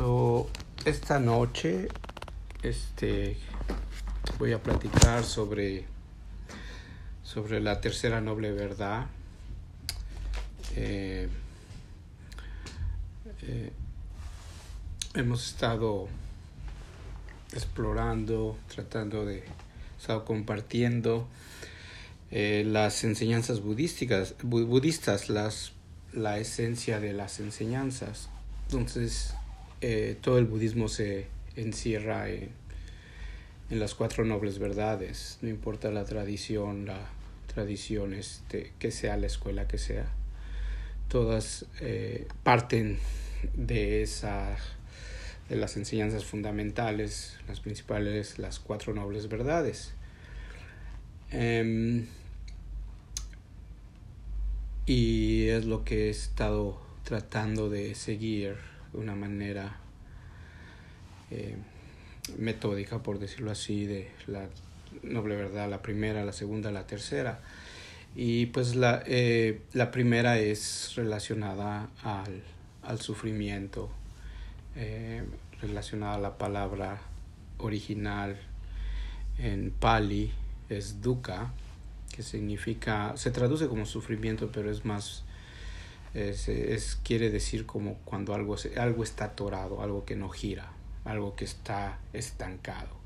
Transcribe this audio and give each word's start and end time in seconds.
So, 0.00 0.48
esta 0.86 1.18
noche 1.18 1.88
este, 2.62 3.36
voy 4.38 4.54
a 4.54 4.62
platicar 4.62 5.24
sobre, 5.24 5.84
sobre 7.22 7.60
la 7.60 7.82
tercera 7.82 8.22
noble 8.22 8.50
verdad. 8.50 9.08
Eh, 10.74 11.28
eh, 13.42 13.72
hemos 15.16 15.46
estado 15.46 16.08
explorando, 17.52 18.56
tratando 18.74 19.26
de, 19.26 19.44
estado 20.00 20.24
compartiendo 20.24 21.28
eh, 22.30 22.64
las 22.66 23.04
enseñanzas 23.04 23.60
budísticas, 23.60 24.34
budistas, 24.42 25.28
las, 25.28 25.72
la 26.14 26.38
esencia 26.38 27.00
de 27.00 27.12
las 27.12 27.38
enseñanzas. 27.38 28.30
Entonces, 28.64 29.34
eh, 29.80 30.16
todo 30.20 30.38
el 30.38 30.44
budismo 30.44 30.88
se 30.88 31.26
encierra 31.56 32.28
en, 32.28 32.58
las 33.70 33.94
cuatro 33.94 34.24
nobles 34.24 34.58
verdades, 34.58 35.38
no 35.42 35.48
importa 35.48 35.92
la 35.92 36.04
tradición, 36.04 36.86
la 36.86 37.08
tradición 37.46 38.14
este, 38.14 38.72
que 38.80 38.90
sea 38.90 39.16
la 39.16 39.28
escuela 39.28 39.68
que 39.68 39.78
sea, 39.78 40.10
todas 41.08 41.66
eh, 41.80 42.26
parten 42.42 42.98
de 43.54 44.02
esa 44.02 44.56
de 45.48 45.56
las 45.56 45.76
enseñanzas 45.76 46.24
fundamentales, 46.24 47.36
las 47.48 47.58
principales, 47.58 48.38
las 48.38 48.60
cuatro 48.60 48.94
nobles 48.94 49.28
verdades. 49.28 49.92
Um, 51.32 52.06
y 54.86 55.48
es 55.48 55.64
lo 55.64 55.84
que 55.84 56.06
he 56.06 56.10
estado 56.10 56.80
tratando 57.04 57.68
de 57.68 57.96
seguir 57.96 58.69
una 58.92 59.14
manera 59.14 59.76
eh, 61.30 61.56
metódica, 62.38 63.02
por 63.02 63.18
decirlo 63.18 63.50
así, 63.50 63.86
de 63.86 64.10
la 64.26 64.48
noble 65.02 65.36
verdad, 65.36 65.68
la 65.70 65.82
primera, 65.82 66.24
la 66.24 66.32
segunda, 66.32 66.70
la 66.70 66.86
tercera. 66.86 67.40
Y 68.16 68.46
pues 68.46 68.74
la, 68.74 69.02
eh, 69.06 69.60
la 69.72 69.90
primera 69.90 70.38
es 70.38 70.92
relacionada 70.96 71.88
al, 72.02 72.42
al 72.82 73.00
sufrimiento, 73.00 73.90
eh, 74.76 75.22
relacionada 75.60 76.14
a 76.14 76.18
la 76.18 76.38
palabra 76.38 77.00
original 77.58 78.36
en 79.38 79.70
Pali, 79.70 80.32
es 80.68 81.00
dukkha, 81.00 81.52
que 82.14 82.22
significa, 82.22 83.12
se 83.16 83.30
traduce 83.30 83.68
como 83.68 83.86
sufrimiento, 83.86 84.50
pero 84.52 84.70
es 84.70 84.84
más 84.84 85.24
es, 86.14 86.48
es, 86.48 86.98
quiere 87.04 87.30
decir 87.30 87.66
como 87.66 87.94
cuando 88.04 88.34
algo, 88.34 88.56
algo 88.76 89.04
está 89.04 89.26
atorado, 89.26 89.82
algo 89.82 90.04
que 90.04 90.16
no 90.16 90.28
gira, 90.28 90.72
algo 91.04 91.36
que 91.36 91.44
está 91.44 91.98
estancado. 92.12 92.98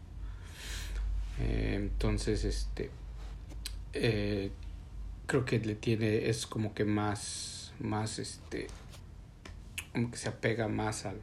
Eh, 1.39 1.75
entonces, 1.77 2.45
este, 2.45 2.91
eh, 3.93 4.51
creo 5.27 5.45
que 5.45 5.59
le 5.59 5.75
tiene, 5.75 6.29
es 6.29 6.47
como 6.47 6.75
que 6.75 6.85
más, 6.85 7.73
más, 7.79 8.19
este, 8.19 8.69
como 9.93 10.11
que 10.11 10.17
se 10.17 10.29
apega 10.29 10.69
más 10.69 11.05
al, 11.05 11.21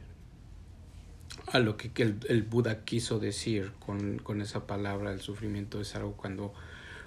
a 1.52 1.58
lo 1.58 1.76
que, 1.76 1.90
el, 1.96 2.20
el, 2.28 2.42
Buda 2.42 2.84
quiso 2.84 3.18
decir 3.18 3.72
con, 3.84 4.18
con, 4.18 4.40
esa 4.40 4.66
palabra, 4.66 5.12
el 5.12 5.20
sufrimiento 5.20 5.80
es 5.80 5.96
algo 5.96 6.12
cuando, 6.12 6.54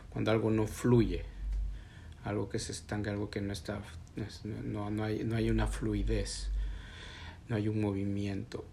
cuando 0.09 0.31
algo 0.31 0.51
no 0.51 0.67
fluye, 0.67 1.23
algo 2.23 2.49
que 2.49 2.59
se 2.59 2.71
estanca, 2.71 3.11
algo 3.11 3.29
que 3.29 3.39
no 3.39 3.53
está 3.53 3.81
no, 4.63 4.89
no, 4.89 5.03
hay, 5.03 5.23
no 5.23 5.35
hay 5.35 5.49
una 5.49 5.67
fluidez, 5.67 6.49
no 7.49 7.55
hay 7.55 7.67
un 7.67 7.81
movimiento. 7.81 8.65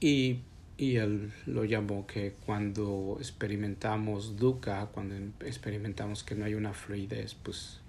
Y, 0.00 0.40
y 0.76 0.96
él 0.96 1.32
lo 1.46 1.64
llamó 1.64 2.06
que 2.06 2.34
cuando 2.44 3.16
experimentamos 3.18 4.36
dukkha, 4.36 4.86
cuando 4.86 5.14
experimentamos 5.44 6.22
que 6.22 6.34
no 6.34 6.44
hay 6.44 6.54
una 6.54 6.72
fluidez, 6.72 7.34
pues 7.34 7.80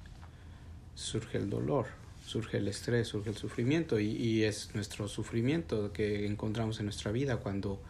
surge 0.96 1.38
el 1.38 1.50
dolor, 1.50 1.88
surge 2.25 2.57
el 2.57 2.67
estrés, 2.67 3.07
surge 3.09 3.29
el 3.29 3.38
sufrimiento 3.38 4.00
y, 4.00 4.07
y 4.07 4.44
es 4.44 4.73
nuestro 4.73 5.07
sufrimiento 5.07 5.91
que 5.94 6.25
encontramos 6.25 6.79
en 6.79 6.85
nuestra 6.85 7.12
vida 7.12 7.38
cuando 7.38 7.81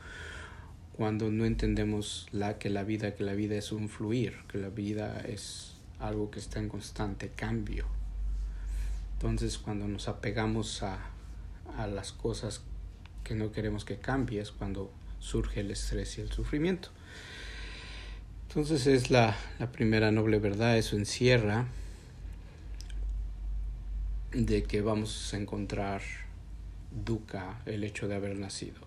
cuando 0.98 1.30
no 1.30 1.46
entendemos 1.46 2.26
la, 2.32 2.58
que 2.58 2.72
la 2.72 2.84
vida 2.84 3.14
que 3.14 3.24
la 3.24 3.34
vida 3.34 3.56
es 3.56 3.72
un 3.72 3.88
fluir, 3.88 4.34
que 4.48 4.58
la 4.58 4.70
vida 4.70 5.22
es 5.28 5.76
algo 6.00 6.32
que 6.32 6.40
está 6.40 6.60
en 6.60 6.70
constante 6.70 7.30
cambio. 7.30 7.86
Entonces 9.18 9.58
cuando 9.58 9.88
nos 9.88 10.08
apegamos 10.08 10.84
a, 10.84 11.00
a 11.76 11.88
las 11.88 12.12
cosas 12.12 12.62
que 13.24 13.34
no 13.34 13.52
queremos 13.52 13.84
que 13.84 13.98
cambie 13.98 14.40
es 14.40 14.52
cuando 14.52 14.92
surge 15.18 15.62
el 15.62 15.72
estrés 15.72 16.20
y 16.20 16.22
el 16.22 16.32
sufrimiento. 16.32 16.90
Entonces 18.48 18.86
es 18.86 19.10
la, 19.10 19.36
la 19.58 19.72
primera 19.72 20.12
noble 20.12 20.38
verdad, 20.38 20.78
eso 20.78 20.96
encierra 20.96 21.66
de 24.34 24.64
que 24.64 24.82
vamos 24.82 25.34
a 25.34 25.38
encontrar 25.38 26.02
dukkha, 26.92 27.62
el 27.66 27.84
hecho 27.84 28.08
de 28.08 28.16
haber 28.16 28.38
nacido. 28.38 28.82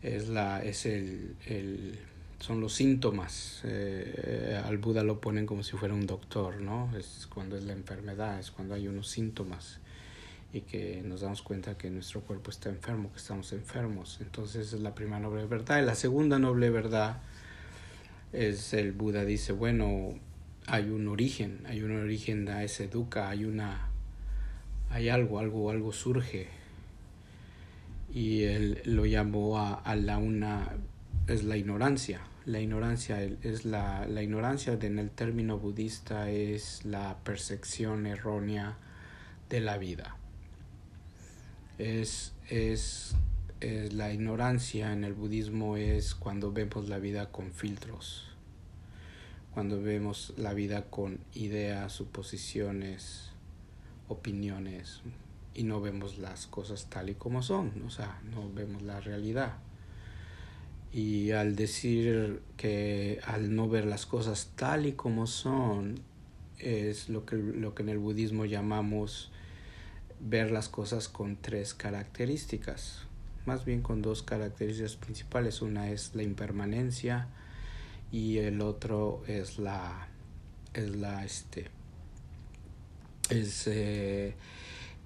Es, 0.00 0.28
la, 0.28 0.64
es 0.64 0.86
el, 0.86 1.36
el 1.46 2.00
son 2.42 2.60
los 2.60 2.74
síntomas. 2.74 3.60
Eh, 3.62 4.60
al 4.64 4.78
Buda 4.78 5.04
lo 5.04 5.20
ponen 5.20 5.46
como 5.46 5.62
si 5.62 5.76
fuera 5.76 5.94
un 5.94 6.06
doctor, 6.06 6.60
¿no? 6.60 6.90
Es 6.96 7.28
cuando 7.32 7.56
es 7.56 7.62
la 7.64 7.72
enfermedad, 7.72 8.40
es 8.40 8.50
cuando 8.50 8.74
hay 8.74 8.88
unos 8.88 9.08
síntomas 9.08 9.78
y 10.52 10.62
que 10.62 11.02
nos 11.04 11.20
damos 11.20 11.40
cuenta 11.40 11.78
que 11.78 11.88
nuestro 11.88 12.20
cuerpo 12.22 12.50
está 12.50 12.68
enfermo, 12.68 13.12
que 13.12 13.18
estamos 13.18 13.52
enfermos. 13.52 14.18
Entonces 14.20 14.72
es 14.72 14.80
la 14.80 14.92
primera 14.92 15.20
noble 15.20 15.46
verdad. 15.46 15.80
Y 15.80 15.86
la 15.86 15.94
segunda 15.94 16.40
noble 16.40 16.68
verdad 16.70 17.22
es 18.32 18.74
el 18.74 18.90
Buda 18.90 19.24
dice, 19.24 19.52
bueno, 19.52 20.18
hay 20.66 20.90
un 20.90 21.06
origen, 21.06 21.60
hay 21.66 21.82
un 21.82 21.96
origen 21.96 22.48
a 22.48 22.64
ese 22.64 22.88
dukkha, 22.88 23.28
hay 23.28 23.44
una 23.44 23.88
hay 24.90 25.08
algo, 25.10 25.38
algo, 25.38 25.70
algo 25.70 25.92
surge. 25.92 26.48
Y 28.12 28.42
él 28.42 28.82
lo 28.84 29.06
llamó 29.06 29.58
a, 29.60 29.74
a 29.74 29.94
la 29.94 30.18
una 30.18 30.70
es 31.28 31.44
la 31.44 31.56
ignorancia 31.56 32.20
la 32.44 32.60
ignorancia 32.60 33.22
es 33.22 33.64
la, 33.64 34.06
la 34.06 34.22
ignorancia 34.22 34.72
en 34.80 34.98
el 34.98 35.10
término 35.10 35.58
budista 35.58 36.28
es 36.30 36.84
la 36.84 37.18
percepción 37.22 38.06
errónea 38.06 38.76
de 39.48 39.60
la 39.60 39.78
vida. 39.78 40.16
Es, 41.78 42.32
es, 42.48 43.14
es, 43.60 43.92
la 43.92 44.12
ignorancia 44.12 44.92
en 44.92 45.04
el 45.04 45.14
budismo 45.14 45.76
es 45.76 46.14
cuando 46.14 46.52
vemos 46.52 46.88
la 46.88 46.98
vida 46.98 47.30
con 47.30 47.52
filtros, 47.52 48.28
cuando 49.54 49.80
vemos 49.80 50.34
la 50.36 50.52
vida 50.52 50.86
con 50.90 51.20
ideas, 51.34 51.92
suposiciones, 51.92 53.30
opiniones 54.08 55.02
y 55.54 55.62
no 55.62 55.80
vemos 55.80 56.18
las 56.18 56.46
cosas 56.46 56.86
tal 56.88 57.10
y 57.10 57.14
como 57.14 57.42
son, 57.42 57.82
o 57.86 57.90
sea, 57.90 58.20
no 58.30 58.52
vemos 58.52 58.82
la 58.82 59.00
realidad. 59.00 59.58
Y 60.92 61.30
al 61.30 61.56
decir 61.56 62.42
que 62.56 63.18
al 63.24 63.54
no 63.54 63.68
ver 63.68 63.86
las 63.86 64.04
cosas 64.04 64.50
tal 64.56 64.86
y 64.86 64.92
como 64.92 65.26
son, 65.26 66.00
es 66.58 67.08
lo 67.08 67.24
que, 67.24 67.36
lo 67.36 67.74
que 67.74 67.82
en 67.82 67.88
el 67.88 67.98
budismo 67.98 68.44
llamamos 68.44 69.30
ver 70.20 70.50
las 70.50 70.68
cosas 70.68 71.08
con 71.08 71.36
tres 71.36 71.74
características, 71.74 73.06
más 73.46 73.64
bien 73.64 73.82
con 73.82 74.02
dos 74.02 74.22
características 74.22 74.96
principales. 74.96 75.62
Una 75.62 75.90
es 75.90 76.14
la 76.14 76.22
impermanencia 76.22 77.28
y 78.12 78.38
el 78.38 78.60
otro 78.60 79.22
es 79.26 79.58
la, 79.58 80.08
es 80.74 80.94
la, 80.96 81.24
este, 81.24 81.68
es 83.30 83.66
eh, 83.66 84.34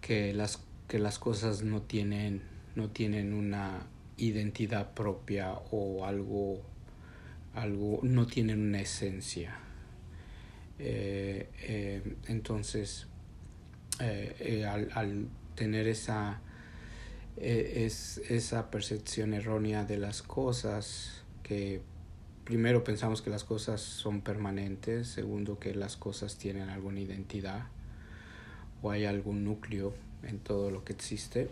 que 0.01 0.35
las, 0.35 0.61
que 0.89 0.99
las 0.99 1.19
cosas 1.19 1.63
no 1.63 1.83
tienen, 1.83 2.43
no 2.75 2.91
tienen 2.91 3.33
una 3.33 3.87
identidad 4.19 4.95
propia 4.95 5.53
o 5.71 6.05
algo, 6.05 6.61
algo 7.55 8.01
no 8.03 8.27
tienen 8.27 8.61
una 8.61 8.81
esencia. 8.81 9.59
Eh, 10.79 11.49
eh, 11.63 12.17
entonces, 12.29 13.07
eh, 14.01 14.67
al, 14.69 14.91
al, 14.95 15.29
tener 15.55 15.89
esa, 15.89 16.41
es, 17.37 18.19
esa 18.29 18.71
percepción 18.71 19.33
errónea 19.33 19.85
de 19.85 19.99
las 19.99 20.23
cosas, 20.23 21.23
que 21.43 21.81
primero 22.45 22.85
pensamos 22.85 23.23
que 23.23 23.31
las 23.31 23.45
cosas 23.45 23.81
son 23.81 24.21
permanentes, 24.21 25.09
segundo 25.09 25.59
que 25.59 25.75
las 25.75 25.97
cosas 25.97 26.37
tienen 26.37 26.69
alguna 26.69 27.01
identidad 27.01 27.67
o 28.83 28.91
hay 28.91 29.05
algún 29.05 29.45
núcleo 29.45 29.95
en 30.23 30.39
todo 30.39 30.71
lo 30.71 30.85
que 30.85 30.93
existe, 30.93 31.51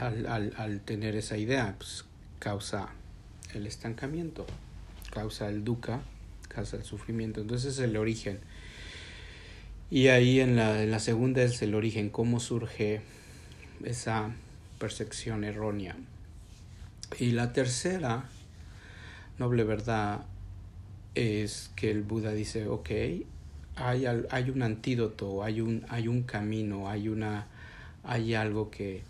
al, 0.00 0.26
al, 0.26 0.54
al 0.56 0.80
tener 0.80 1.16
esa 1.16 1.36
idea, 1.36 1.74
pues 1.78 2.04
causa 2.38 2.88
el 3.54 3.66
estancamiento, 3.66 4.46
causa 5.10 5.48
el 5.48 5.64
dukkha, 5.64 6.00
causa 6.48 6.76
el 6.76 6.84
sufrimiento. 6.84 7.40
Entonces 7.40 7.74
es 7.74 7.80
el 7.80 7.96
origen. 7.96 8.40
Y 9.90 10.08
ahí 10.08 10.40
en 10.40 10.56
la, 10.56 10.82
en 10.82 10.90
la 10.90 10.98
segunda 10.98 11.42
es 11.42 11.62
el 11.62 11.74
origen, 11.74 12.10
cómo 12.10 12.40
surge 12.40 13.00
esa, 13.84 14.32
percepción 14.78 15.44
errónea. 15.44 15.96
Y 17.18 17.32
la 17.32 17.52
tercera 17.52 18.24
noble 19.38 19.64
verdad 19.64 20.24
es 21.14 21.70
que 21.76 21.90
el 21.90 22.02
Buda 22.02 22.32
dice, 22.32 22.68
ok, 22.68 22.90
hay, 23.76 24.06
hay 24.06 24.50
un 24.50 24.62
antídoto, 24.62 25.42
hay 25.42 25.60
un, 25.60 25.84
hay 25.88 26.08
un 26.08 26.22
camino, 26.22 26.88
hay, 26.88 27.08
una, 27.08 27.46
hay 28.04 28.34
algo 28.34 28.70
que, 28.70 29.02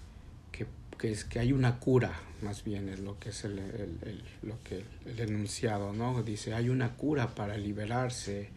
que, 0.99 1.11
es 1.13 1.25
que 1.25 1.39
hay 1.39 1.53
una 1.53 1.79
cura, 1.79 2.13
más 2.43 2.65
bien 2.65 2.89
es 2.89 3.01
lo 3.01 3.19
que 3.19 3.31
es 3.31 3.45
el, 3.45 3.59
el, 3.59 4.23
lo 4.43 4.63
que 4.63 4.85
el 5.07 5.21
enunciado, 5.21 5.93
¿no? 5.93 6.23
Dice, 6.23 6.55
hay 6.55 6.69
una 6.69 6.97
cura 6.97 7.35
para 7.35 7.57
liberarse 7.57 8.51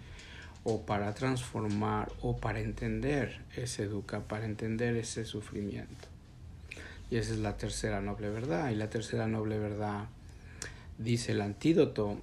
o 0.63 0.81
para 0.81 1.13
transformar 1.13 2.11
o 2.21 2.37
para 2.37 2.59
entender 2.59 3.39
ese 3.55 3.85
dukkha, 3.87 4.21
para 4.27 4.45
entender 4.45 4.95
ese 4.95 5.25
sufrimiento. 5.25 6.07
Y 7.09 7.17
esa 7.17 7.33
es 7.33 7.39
la 7.39 7.57
tercera 7.57 8.01
noble 8.01 8.29
verdad. 8.29 8.71
Y 8.71 8.75
la 8.75 8.89
tercera 8.89 9.27
noble 9.27 9.59
verdad 9.59 10.05
dice 10.97 11.33
el 11.33 11.41
antídoto, 11.41 12.21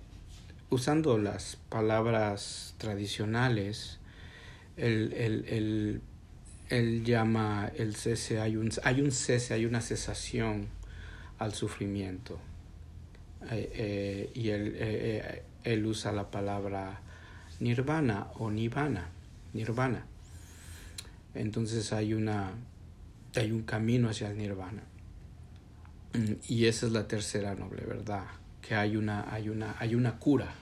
usando 0.70 1.18
las 1.18 1.56
palabras 1.68 2.74
tradicionales, 2.78 3.98
él, 6.68 7.04
llama 7.04 7.70
el 7.76 7.94
cese, 7.96 8.40
hay 8.40 8.56
un, 8.56 8.70
hay 8.82 9.00
un 9.00 9.10
cese, 9.10 9.54
hay 9.54 9.66
una 9.66 9.80
cesación 9.80 10.68
al 11.38 11.54
sufrimiento. 11.54 12.38
Eh, 13.50 13.70
eh, 13.74 14.30
y 14.34 14.50
él, 14.50 14.74
eh, 14.76 15.42
él 15.64 15.86
usa 15.86 16.12
la 16.12 16.30
palabra 16.30 17.00
nirvana 17.60 18.28
o 18.38 18.50
nirvana, 18.50 19.08
nirvana. 19.52 20.04
Entonces 21.34 21.92
hay 21.92 22.14
una 22.14 22.52
hay 23.36 23.52
un 23.52 23.62
camino 23.62 24.08
hacia 24.08 24.30
el 24.30 24.38
nirvana. 24.38 24.82
Y 26.48 26.66
esa 26.66 26.86
es 26.86 26.92
la 26.92 27.06
tercera 27.06 27.54
noble 27.54 27.84
verdad, 27.84 28.24
que 28.60 28.74
hay 28.74 28.96
una 28.96 29.32
hay 29.32 29.48
una 29.48 29.76
hay 29.78 29.94
una 29.94 30.18
cura. 30.18 30.52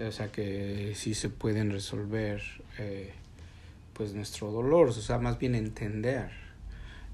O 0.00 0.12
sea 0.12 0.30
que 0.30 0.92
sí 0.94 1.14
se 1.14 1.28
pueden 1.28 1.70
resolver 1.70 2.42
pues 3.96 4.12
nuestro 4.12 4.50
dolor, 4.52 4.88
o 4.88 4.92
sea, 4.92 5.18
más 5.18 5.38
bien 5.38 5.54
entender. 5.54 6.30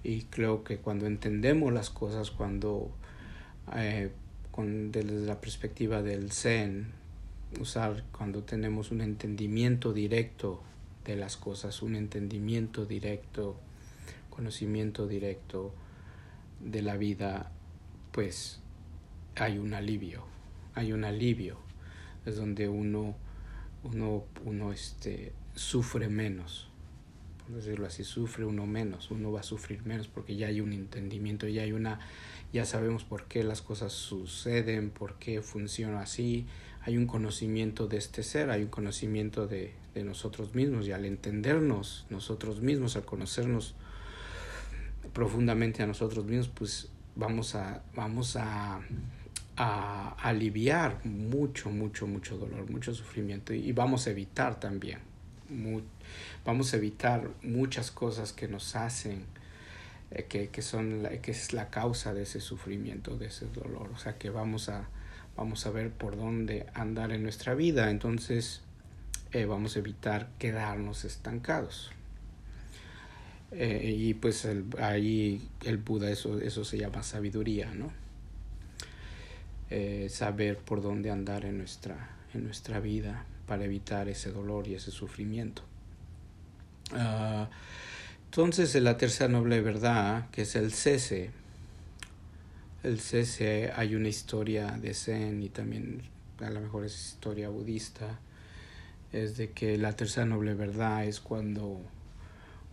Y 0.02 0.22
creo 0.22 0.64
que 0.64 0.78
cuando 0.78 1.06
entendemos 1.06 1.72
las 1.72 1.90
cosas, 1.90 2.32
cuando 2.32 2.90
eh, 3.76 4.10
con, 4.50 4.90
desde 4.90 5.26
la 5.26 5.40
perspectiva 5.40 6.02
del 6.02 6.32
Zen, 6.32 6.88
usar 7.60 8.02
cuando 8.10 8.42
tenemos 8.42 8.90
un 8.90 9.00
entendimiento 9.00 9.92
directo 9.92 10.60
de 11.04 11.16
las 11.16 11.36
cosas, 11.36 11.82
un 11.82 11.94
entendimiento 11.94 12.84
directo, 12.84 13.56
conocimiento 14.30 15.06
directo 15.06 15.72
de 16.60 16.82
la 16.82 16.96
vida, 16.96 17.52
pues 18.10 18.60
hay 19.36 19.58
un 19.58 19.74
alivio, 19.74 20.24
hay 20.74 20.92
un 20.92 21.04
alivio, 21.04 21.58
es 22.26 22.36
donde 22.36 22.68
uno, 22.68 23.14
uno, 23.84 24.24
uno 24.44 24.72
este, 24.72 25.32
sufre 25.54 26.08
menos, 26.08 26.71
decirlo 27.54 27.86
así, 27.86 28.04
sufre 28.04 28.44
uno 28.44 28.66
menos, 28.66 29.10
uno 29.10 29.32
va 29.32 29.40
a 29.40 29.42
sufrir 29.44 29.84
menos 29.84 30.08
porque 30.08 30.36
ya 30.36 30.48
hay 30.48 30.60
un 30.60 30.72
entendimiento, 30.72 31.46
ya 31.48 31.62
hay 31.62 31.72
una, 31.72 32.00
ya 32.52 32.64
sabemos 32.64 33.04
por 33.04 33.24
qué 33.24 33.44
las 33.44 33.62
cosas 33.62 33.92
suceden, 33.92 34.90
por 34.90 35.14
qué 35.18 35.42
funciona 35.42 36.00
así, 36.00 36.46
hay 36.82 36.96
un 36.96 37.06
conocimiento 37.06 37.86
de 37.86 37.96
este 37.98 38.22
ser, 38.22 38.50
hay 38.50 38.62
un 38.62 38.68
conocimiento 38.68 39.46
de, 39.46 39.72
de 39.94 40.04
nosotros 40.04 40.54
mismos 40.54 40.86
y 40.86 40.92
al 40.92 41.04
entendernos 41.04 42.06
nosotros 42.10 42.60
mismos, 42.60 42.96
al 42.96 43.04
conocernos 43.04 43.74
profundamente 45.12 45.82
a 45.82 45.86
nosotros 45.86 46.24
mismos, 46.24 46.48
pues 46.48 46.88
vamos 47.14 47.54
a, 47.54 47.82
vamos 47.94 48.36
a, 48.36 48.80
a 49.56 50.16
aliviar 50.22 51.04
mucho, 51.04 51.70
mucho, 51.70 52.06
mucho 52.06 52.36
dolor, 52.38 52.70
mucho 52.70 52.94
sufrimiento 52.94 53.52
y, 53.52 53.72
vamos 53.72 54.06
a 54.06 54.10
evitar 54.10 54.58
también, 54.58 54.98
vamos 56.44 56.72
a 56.72 56.76
evitar 56.76 57.30
muchas 57.42 57.90
cosas 57.90 58.32
que 58.32 58.48
nos 58.48 58.76
hacen, 58.76 59.24
eh, 60.10 60.24
que, 60.28 60.48
que, 60.48 60.62
son 60.62 61.08
que 61.22 61.30
es 61.30 61.52
la 61.52 61.70
causa 61.70 62.14
de 62.14 62.22
ese 62.22 62.40
sufrimiento, 62.40 63.16
de 63.16 63.26
ese 63.26 63.46
dolor, 63.46 63.90
o 63.94 63.98
sea 63.98 64.18
que 64.18 64.30
vamos 64.30 64.68
a 64.68 64.88
vamos 65.36 65.66
a 65.66 65.70
ver 65.70 65.90
por 65.90 66.16
dónde 66.16 66.66
andar 66.74 67.10
en 67.12 67.22
nuestra 67.22 67.54
vida, 67.54 67.90
entonces 67.90 68.60
eh, 69.32 69.46
vamos 69.46 69.76
a 69.76 69.78
evitar 69.78 70.28
quedarnos 70.38 71.06
estancados. 71.06 71.90
Eh, 73.50 73.94
y 73.96 74.14
pues 74.14 74.46
ahí 74.78 75.48
el 75.64 75.78
Buda, 75.78 76.10
eso, 76.10 76.38
eso 76.38 76.64
se 76.64 76.78
llama 76.78 77.02
sabiduría, 77.02 77.72
¿no? 77.74 77.92
Saber 80.10 80.58
por 80.58 80.82
dónde 80.82 81.10
andar 81.10 81.46
en 81.46 81.56
nuestra, 81.56 82.10
en 82.34 82.44
nuestra 82.44 82.78
vida 82.78 83.24
para 83.52 83.66
evitar 83.66 84.08
ese 84.08 84.32
dolor 84.32 84.66
y 84.66 84.76
ese 84.76 84.90
sufrimiento. 84.90 85.60
Uh, 86.90 87.44
entonces, 88.24 88.74
la 88.76 88.96
tercera 88.96 89.28
noble 89.28 89.60
verdad, 89.60 90.30
que 90.30 90.40
es 90.40 90.56
el 90.56 90.72
cese, 90.72 91.28
el 92.82 92.98
cese 92.98 93.70
hay 93.76 93.94
una 93.94 94.08
historia 94.08 94.70
de 94.80 94.94
Zen 94.94 95.42
y 95.42 95.50
también 95.50 96.00
a 96.40 96.48
lo 96.48 96.62
mejor 96.62 96.86
es 96.86 97.08
historia 97.08 97.50
budista, 97.50 98.20
es 99.12 99.36
de 99.36 99.50
que 99.50 99.76
la 99.76 99.92
tercera 99.92 100.24
noble 100.24 100.54
verdad 100.54 101.04
es 101.04 101.20
cuando, 101.20 101.78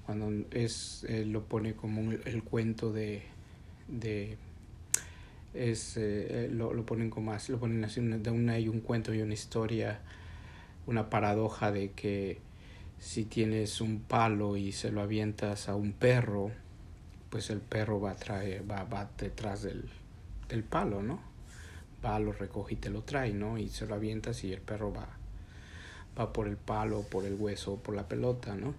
cuando 0.06 0.32
es, 0.52 1.06
lo 1.26 1.44
pone 1.44 1.74
como 1.74 2.14
el 2.14 2.42
cuento 2.46 2.94
de, 2.94 3.24
de 3.90 4.38
es, 5.54 5.98
eh, 5.98 6.50
lo, 6.50 6.74
lo, 6.74 6.86
ponen 6.86 7.10
como 7.10 7.34
así, 7.34 7.52
lo 7.52 7.60
ponen 7.60 7.84
así, 7.84 8.00
de 8.00 8.32
una 8.32 8.58
y 8.60 8.70
un 8.70 8.80
cuento 8.80 9.14
y 9.14 9.22
una 9.22 9.34
historia, 9.34 10.00
una 10.90 11.10
paradoja 11.12 11.72
de 11.72 11.92
que 11.92 12.40
si 12.98 13.24
tienes 13.24 13.80
un 13.80 14.00
palo 14.00 14.58
y 14.58 14.72
se 14.72 14.92
lo 14.92 15.02
avientas 15.02 15.70
a 15.70 15.76
un 15.76 15.94
perro, 15.94 16.52
pues 17.30 17.52
el 17.52 17.62
perro 17.62 18.02
va 18.02 18.12
a 18.12 18.16
traer, 18.16 18.70
va, 18.70 18.84
va 18.86 19.08
detrás 19.18 19.62
del, 19.62 19.88
del 20.48 20.64
palo, 20.64 21.04
¿no? 21.04 21.20
Va, 22.04 22.20
lo 22.20 22.34
recoge 22.34 22.74
y 22.74 22.78
te 22.78 22.90
lo 22.90 23.04
trae, 23.04 23.34
¿no? 23.34 23.60
Y 23.60 23.70
se 23.70 23.86
lo 23.86 23.94
avientas 23.94 24.44
y 24.44 24.52
el 24.52 24.62
perro 24.62 24.92
va, 24.92 25.08
va 26.18 26.34
por 26.34 26.48
el 26.48 26.58
palo, 26.58 27.04
por 27.04 27.24
el 27.26 27.36
hueso, 27.36 27.76
por 27.76 27.96
la 27.96 28.08
pelota, 28.08 28.56
¿no? 28.56 28.74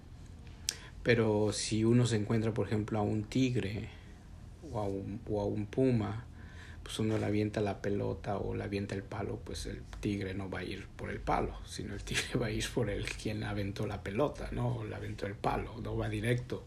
Pero 1.05 1.53
si 1.53 1.85
uno 1.85 2.07
se 2.07 2.17
encuentra, 2.17 2.53
por 2.53 2.67
ejemplo, 2.67 2.99
a 2.99 3.03
un 3.03 3.23
tigre 3.23 3.89
o 4.73 4.81
a 4.81 4.85
un, 4.85 5.21
o 5.31 5.41
a 5.41 5.45
un 5.45 5.67
puma, 5.67 6.25
pues 6.83 6.99
uno 6.99 7.19
le 7.19 7.27
avienta 7.27 7.61
la 7.61 7.83
pelota 7.83 8.39
o 8.39 8.55
le 8.55 8.65
avienta 8.65 8.95
el 8.95 9.03
palo, 9.03 9.41
pues 9.45 9.67
el 9.67 9.83
tigre 10.01 10.35
no 10.35 10.51
va 10.51 10.61
a 10.61 10.65
ir 10.65 10.87
por 10.97 11.11
el 11.11 11.21
palo, 11.21 11.57
sino 11.67 11.95
el 11.95 12.03
tigre 12.03 12.39
va 12.41 12.47
a 12.47 12.51
ir 12.51 12.67
por 12.75 12.91
el 12.91 13.05
quien 13.05 13.45
aventó 13.45 13.87
la 13.87 14.03
pelota, 14.03 14.49
¿no? 14.53 14.77
O 14.77 14.85
le 14.85 14.95
aventó 14.95 15.27
el 15.27 15.35
palo, 15.35 15.81
no 15.83 15.97
va 15.97 16.09
directo. 16.09 16.65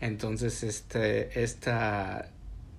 Entonces, 0.00 0.62
este, 0.64 1.42
esta 1.42 2.30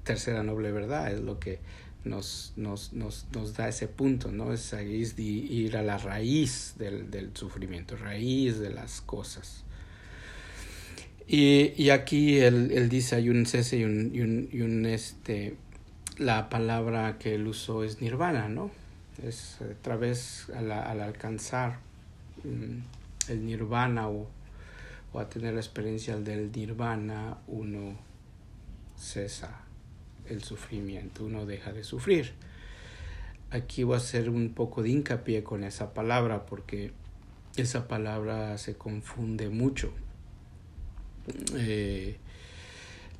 tercera 0.04 0.44
noble 0.44 0.72
verdad 0.72 1.12
es 1.12 1.22
lo 1.22 1.40
que 1.40 1.60
nos, 2.04 2.54
nos, 2.58 2.92
nos, 2.94 3.26
nos 3.34 3.56
da 3.56 3.70
ese 3.70 3.88
punto, 3.88 4.32
¿no? 4.32 4.54
Es, 4.54 4.74
ir 4.74 5.78
a 5.78 5.82
la 5.82 5.98
raíz 5.98 6.76
del, 6.78 7.10
del 7.10 7.36
sufrimiento, 7.36 7.96
raíz 7.96 8.60
de 8.60 8.70
las 8.70 9.02
cosas. 9.02 9.64
Y, 11.28 11.72
y 11.82 11.90
aquí 11.90 12.40
él, 12.40 12.72
él, 12.74 12.90
dice 12.90 13.16
hay 13.16 13.30
un 13.30 13.46
cese 13.46 13.78
y 13.78 13.86
un, 13.86 14.12
y 14.14 14.20
un, 14.22 14.50
y 14.52 14.62
un, 14.62 14.86
este 14.86 15.56
la 16.18 16.50
palabra 16.50 17.18
que 17.18 17.36
él 17.36 17.48
usó 17.48 17.84
es 17.84 18.02
nirvana, 18.02 18.48
¿no? 18.50 18.72
Es 19.24 19.60
a 19.62 19.82
través 19.82 20.50
al, 20.56 20.72
al 20.72 21.02
alcanzar 21.02 21.80
mm, 22.44 23.32
el 23.32 23.46
nirvana 23.46 24.10
o, 24.10 24.28
o 25.12 25.20
a 25.20 25.30
tener 25.30 25.54
la 25.54 25.60
experiencia 25.60 26.18
del 26.18 26.52
nirvana 26.52 27.38
uno 27.48 27.96
cesa 28.98 29.60
el 30.30 30.44
sufrimiento, 30.44 31.26
uno 31.26 31.46
deja 31.46 31.74
de 31.74 31.84
sufrir. 31.84 32.34
Aquí 33.52 33.84
voy 33.84 33.96
a 33.96 33.98
hacer 33.98 34.30
un 34.30 34.54
poco 34.54 34.82
de 34.82 34.90
hincapié 34.90 35.44
con 35.44 35.64
esa 35.64 35.94
palabra 35.94 36.46
porque 36.46 36.92
esa 37.56 37.88
palabra 37.88 38.58
se 38.58 38.76
confunde 38.76 39.50
mucho. 39.50 39.94
Eh, 41.56 42.18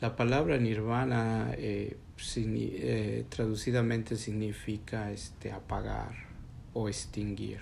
la 0.02 0.16
palabra 0.16 0.58
nirvana 0.58 1.54
eh, 1.56 1.98
eh, 2.36 3.26
traducidamente 3.30 4.16
significa 4.16 5.12
este, 5.12 5.52
apagar 5.52 6.14
o 6.74 6.88
extinguir. 6.88 7.60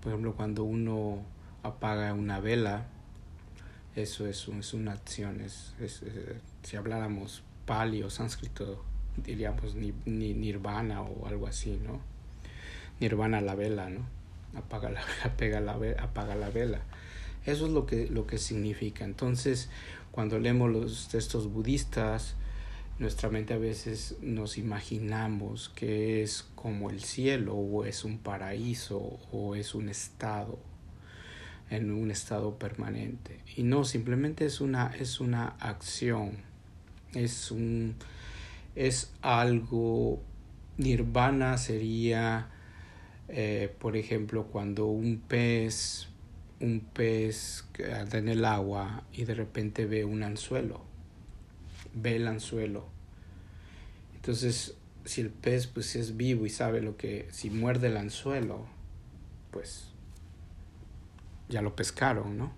Por 0.00 0.12
ejemplo, 0.12 0.34
cuando 0.34 0.64
uno 0.64 1.22
apaga 1.62 2.12
una 2.14 2.40
vela, 2.40 2.86
eso 3.96 4.26
es, 4.26 4.48
es 4.48 4.74
una 4.74 4.92
acción. 4.92 5.40
Es, 5.40 5.74
si 6.62 6.76
habláramos 6.76 7.42
pali 7.66 8.02
o 8.02 8.10
sánscrito, 8.10 8.84
diríamos 9.16 9.74
ni, 9.74 9.92
ni, 10.06 10.34
nirvana 10.34 11.02
o 11.02 11.26
algo 11.26 11.46
así, 11.46 11.78
¿no? 11.82 12.00
Nirvana 13.00 13.40
la 13.40 13.54
vela, 13.54 13.90
¿no? 13.90 14.06
Apaga 14.54 14.90
la, 14.90 15.02
apega 15.24 15.60
la, 15.60 15.78
apaga 15.98 16.34
la 16.34 16.50
vela. 16.50 16.80
Eso 17.46 17.66
es 17.66 17.72
lo 17.72 17.86
que, 17.86 18.06
lo 18.08 18.26
que 18.26 18.38
significa. 18.38 19.04
Entonces, 19.04 19.70
cuando 20.10 20.38
leemos 20.38 20.70
los 20.70 21.08
textos 21.08 21.50
budistas, 21.50 22.36
nuestra 23.00 23.30
mente 23.30 23.54
a 23.54 23.58
veces 23.58 24.16
nos 24.20 24.58
imaginamos 24.58 25.70
que 25.70 26.22
es 26.22 26.46
como 26.54 26.90
el 26.90 27.02
cielo 27.02 27.54
o 27.54 27.86
es 27.86 28.04
un 28.04 28.18
paraíso 28.18 29.18
o 29.32 29.56
es 29.56 29.74
un 29.74 29.88
estado 29.88 30.58
en 31.70 31.92
un 31.92 32.10
estado 32.10 32.58
permanente. 32.58 33.40
Y 33.56 33.62
no 33.62 33.84
simplemente 33.84 34.44
es 34.44 34.60
una 34.60 34.94
es 35.00 35.18
una 35.18 35.56
acción 35.60 36.32
es 37.14 37.50
un 37.50 37.94
es 38.76 39.10
algo 39.22 40.20
nirvana 40.76 41.56
sería 41.56 42.50
eh, 43.28 43.74
por 43.78 43.96
ejemplo 43.96 44.44
cuando 44.48 44.88
un 44.88 45.22
pez 45.26 46.06
un 46.60 46.80
pez 46.80 47.64
anda 47.98 48.18
en 48.18 48.28
el 48.28 48.44
agua 48.44 49.04
y 49.10 49.24
de 49.24 49.34
repente 49.34 49.86
ve 49.86 50.04
un 50.04 50.22
anzuelo 50.22 50.89
ve 51.94 52.16
el 52.16 52.28
anzuelo. 52.28 52.86
Entonces, 54.14 54.74
si 55.04 55.20
el 55.22 55.30
pez 55.30 55.66
pues 55.66 55.96
es 55.96 56.16
vivo 56.16 56.46
y 56.46 56.50
sabe 56.50 56.80
lo 56.80 56.96
que, 56.96 57.26
si 57.30 57.50
muerde 57.50 57.88
el 57.88 57.96
anzuelo, 57.96 58.66
pues 59.50 59.88
ya 61.48 61.62
lo 61.62 61.74
pescaron, 61.74 62.36
¿no? 62.36 62.52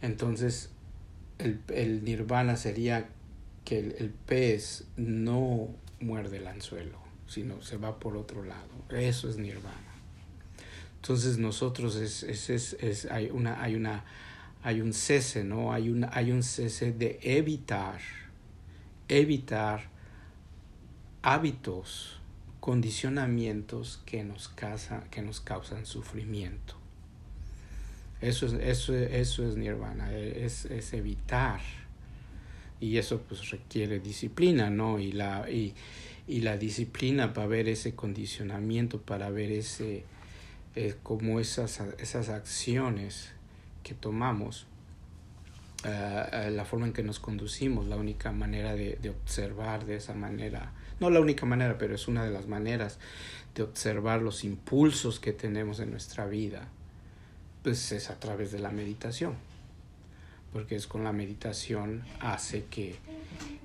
Entonces, 0.00 0.70
el, 1.38 1.60
el 1.68 2.04
nirvana 2.04 2.56
sería 2.56 3.08
que 3.64 3.78
el, 3.78 4.10
pez 4.10 4.84
no 4.96 5.68
muerde 6.00 6.38
el 6.38 6.46
anzuelo, 6.46 6.98
sino 7.26 7.60
se 7.62 7.76
va 7.76 7.98
por 7.98 8.16
otro 8.16 8.42
lado. 8.42 8.68
Eso 8.90 9.28
es 9.28 9.36
nirvana. 9.36 9.76
Entonces 10.96 11.38
nosotros 11.38 11.96
es, 11.96 12.22
es, 12.22 12.50
es, 12.50 13.04
hay 13.06 13.30
una, 13.30 13.62
hay 13.62 13.74
una, 13.74 14.04
hay 14.62 14.80
un 14.80 14.92
cese, 14.92 15.44
¿no? 15.44 15.72
Hay 15.72 16.04
hay 16.12 16.30
un 16.30 16.42
cese 16.42 16.92
de 16.92 17.18
evitar 17.22 18.00
evitar 19.10 19.88
hábitos, 21.22 22.20
condicionamientos 22.60 24.00
que 24.06 24.22
nos, 24.22 24.52
que 25.10 25.22
nos 25.22 25.40
causan 25.40 25.84
sufrimiento. 25.84 26.76
Eso 28.20 28.46
es, 28.46 28.52
eso, 28.52 28.94
eso 28.94 29.48
es 29.48 29.56
nirvana, 29.56 30.14
es, 30.14 30.66
es, 30.66 30.92
evitar. 30.92 31.60
Y 32.78 32.98
eso 32.98 33.20
pues 33.22 33.50
requiere 33.50 33.98
disciplina, 33.98 34.70
¿no? 34.70 34.98
Y 34.98 35.12
la, 35.12 35.50
y, 35.50 35.74
y 36.28 36.40
la 36.40 36.56
disciplina 36.56 37.32
para 37.32 37.46
ver 37.46 37.68
ese 37.68 37.94
condicionamiento, 37.94 39.00
para 39.00 39.30
ver 39.30 39.50
ese, 39.52 40.04
eh, 40.76 40.94
como 41.02 41.40
esas, 41.40 41.80
esas 41.98 42.28
acciones 42.28 43.32
que 43.82 43.94
tomamos 43.94 44.66
la 45.84 46.64
forma 46.64 46.86
en 46.86 46.92
que 46.92 47.02
nos 47.02 47.20
conducimos, 47.20 47.86
la 47.86 47.96
única 47.96 48.32
manera 48.32 48.74
de, 48.74 48.98
de, 49.00 49.10
observar 49.10 49.86
de 49.86 49.96
esa 49.96 50.14
manera, 50.14 50.72
no 51.00 51.08
la 51.10 51.20
única 51.20 51.46
manera, 51.46 51.78
pero 51.78 51.94
es 51.94 52.06
una 52.08 52.24
de 52.24 52.30
las 52.30 52.46
maneras 52.46 52.98
de 53.54 53.62
observar 53.62 54.20
los 54.22 54.44
impulsos 54.44 55.20
que 55.20 55.32
tenemos 55.32 55.80
en 55.80 55.90
nuestra 55.90 56.26
vida, 56.26 56.68
pues 57.62 57.92
es 57.92 58.10
a 58.10 58.18
través 58.18 58.52
de 58.52 58.58
la 58.58 58.70
meditación, 58.70 59.34
porque 60.52 60.76
es 60.76 60.86
con 60.86 61.04
la 61.04 61.12
meditación 61.12 62.04
hace 62.20 62.64
que, 62.66 62.96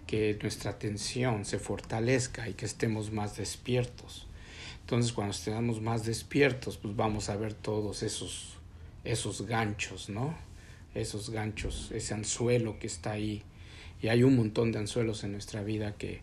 que 0.08 0.38
nuestra 0.42 0.72
atención 0.72 1.46
se 1.46 1.60
fortalezca 1.60 2.48
y 2.48 2.54
que 2.54 2.66
estemos 2.66 3.12
más 3.12 3.38
despiertos. 3.38 4.28
Entonces 4.82 5.14
cuando 5.14 5.34
estemos 5.34 5.82
más 5.82 6.06
despiertos, 6.06 6.78
pues 6.78 6.96
vamos 6.96 7.30
a 7.30 7.36
ver 7.36 7.54
todos 7.54 8.04
esos, 8.04 8.54
esos 9.04 9.48
ganchos, 9.48 10.10
¿no? 10.10 10.36
Esos 10.96 11.30
ganchos, 11.30 11.92
ese 11.94 12.14
anzuelo 12.14 12.80
que 12.80 12.88
está 12.88 13.12
ahí. 13.12 13.44
Y 14.02 14.08
hay 14.08 14.24
un 14.24 14.36
montón 14.36 14.72
de 14.72 14.80
anzuelos 14.80 15.24
en 15.24 15.34
nuestra 15.34 15.64
vida 15.64 15.96
que, 15.98 16.22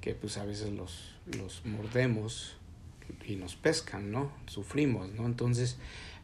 que 0.00 0.14
pues 0.14 0.36
a 0.36 0.44
veces 0.44 0.72
los, 0.72 1.14
los 1.38 1.64
mordemos 1.64 2.56
y 3.26 3.36
nos 3.36 3.56
pescan, 3.56 4.10
¿no? 4.10 4.32
Sufrimos, 4.46 5.10
¿no? 5.12 5.26
Entonces 5.26 5.78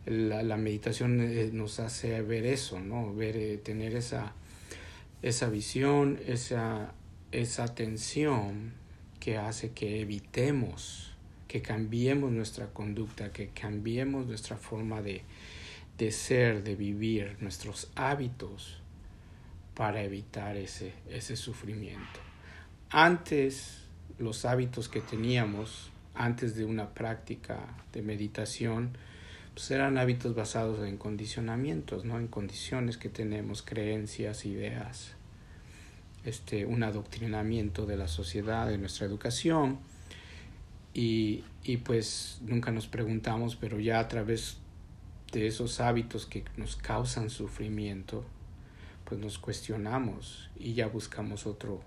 la, 0.06 0.42
la 0.42 0.56
meditación 0.56 1.20
eh, 1.20 1.50
nos 1.52 1.80
hace 1.80 2.20
ver 2.22 2.46
eso, 2.46 2.80
¿no? 2.80 3.14
Ver, 3.14 3.36
eh, 3.36 3.58
tener 3.58 3.94
esa, 3.94 4.32
esa 5.22 5.48
visión, 5.48 6.18
esa, 6.26 6.94
esa 7.32 7.64
atención 7.64 8.72
que 9.20 9.36
hace 9.36 9.72
que 9.72 10.00
evitemos, 10.00 11.12
que 11.48 11.62
cambiemos 11.62 12.30
nuestra 12.30 12.66
conducta, 12.72 13.32
que 13.32 13.48
cambiemos 13.48 14.26
nuestra 14.26 14.56
forma 14.56 15.02
de, 15.02 15.22
de 15.98 16.12
ser, 16.12 16.62
de 16.62 16.74
vivir, 16.76 17.36
nuestros 17.40 17.90
hábitos 17.94 18.80
para 19.74 20.02
evitar 20.02 20.56
ese, 20.56 20.92
ese 21.08 21.36
sufrimiento. 21.36 22.20
Antes, 22.90 23.82
los 24.18 24.44
hábitos 24.44 24.88
que 24.88 25.00
teníamos, 25.00 25.90
antes 26.14 26.54
de 26.56 26.64
una 26.64 26.94
práctica 26.94 27.60
de 27.92 28.02
meditación, 28.02 28.96
pues 29.54 29.70
eran 29.70 29.96
hábitos 29.96 30.34
basados 30.34 30.86
en 30.86 30.98
condicionamientos, 30.98 32.04
¿no? 32.04 32.18
En 32.18 32.28
condiciones 32.28 32.98
que 32.98 33.08
tenemos, 33.08 33.62
creencias, 33.62 34.44
ideas, 34.44 35.14
este, 36.24 36.66
un 36.66 36.82
adoctrinamiento 36.82 37.86
de 37.86 37.96
la 37.96 38.08
sociedad, 38.08 38.68
de 38.68 38.76
nuestra 38.76 39.06
educación. 39.06 39.78
Y, 40.92 41.44
y 41.64 41.78
pues 41.78 42.38
nunca 42.42 42.70
nos 42.70 42.86
preguntamos, 42.86 43.56
pero 43.56 43.80
ya 43.80 43.98
a 43.98 44.08
través 44.08 44.58
de 45.32 45.46
esos 45.46 45.80
hábitos 45.80 46.26
que 46.26 46.44
nos 46.56 46.76
causan 46.76 47.30
sufrimiento, 47.30 48.24
pues 49.04 49.20
nos 49.20 49.38
cuestionamos 49.38 50.50
y 50.56 50.74
ya 50.74 50.86
buscamos 50.88 51.46
otro, 51.46 51.80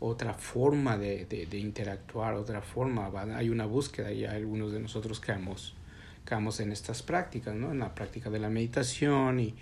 otra 0.00 0.34
forma 0.34 0.98
de, 0.98 1.26
de, 1.26 1.58
interactuar, 1.58 2.34
otra 2.34 2.62
forma. 2.62 3.10
Hay 3.36 3.48
una 3.48 3.66
búsqueda 3.66 4.12
y 4.12 4.24
algunos 4.24 4.72
de 4.72 4.80
nosotros 4.80 5.20
caemos, 5.20 5.74
caemos 6.24 6.60
en 6.60 6.72
estas 6.72 7.02
prácticas, 7.02 7.54
¿no? 7.54 7.70
En 7.70 7.78
la 7.78 7.94
práctica 7.94 8.30
de 8.30 8.38
la 8.40 8.48
meditación 8.48 9.38
y, 9.40 9.54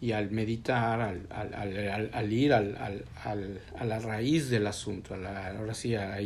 y 0.00 0.12
al 0.12 0.30
meditar, 0.30 1.00
al, 1.00 1.26
al, 1.30 1.54
al, 1.54 2.10
al 2.12 2.32
ir 2.32 2.52
a 2.52 3.84
la 3.84 3.98
raíz 3.98 4.50
del 4.50 4.66
asunto, 4.66 5.14
ahora 5.14 5.74
sí, 5.74 5.94
a, 5.94 6.16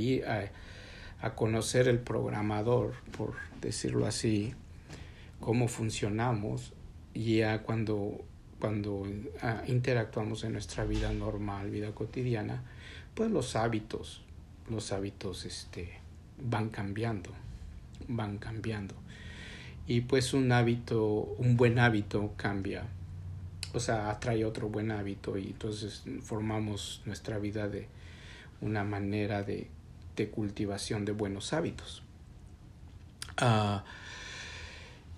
a 1.20 1.34
conocer 1.34 1.88
el 1.88 1.98
programador, 2.00 2.94
por 3.16 3.34
decirlo 3.60 4.06
así, 4.06 4.54
cómo 5.44 5.68
funcionamos 5.68 6.72
y 7.12 7.36
ya 7.40 7.62
cuando, 7.62 8.24
cuando 8.58 9.06
ah, 9.42 9.62
interactuamos 9.66 10.42
en 10.42 10.52
nuestra 10.54 10.86
vida 10.86 11.12
normal, 11.12 11.68
vida 11.68 11.90
cotidiana, 11.94 12.62
pues 13.14 13.30
los 13.30 13.54
hábitos, 13.54 14.22
los 14.70 14.90
hábitos 14.90 15.44
este, 15.44 15.98
van 16.42 16.70
cambiando, 16.70 17.28
van 18.08 18.38
cambiando. 18.38 18.94
Y 19.86 20.00
pues 20.00 20.32
un 20.32 20.50
hábito, 20.50 21.04
un 21.36 21.58
buen 21.58 21.78
hábito 21.78 22.32
cambia, 22.38 22.86
o 23.74 23.80
sea, 23.80 24.08
atrae 24.08 24.46
otro 24.46 24.70
buen 24.70 24.90
hábito 24.90 25.36
y 25.36 25.48
entonces 25.48 26.04
formamos 26.22 27.02
nuestra 27.04 27.38
vida 27.38 27.68
de 27.68 27.86
una 28.62 28.82
manera 28.82 29.42
de, 29.42 29.68
de 30.16 30.30
cultivación 30.30 31.04
de 31.04 31.12
buenos 31.12 31.52
hábitos. 31.52 32.02
Uh, 33.42 33.80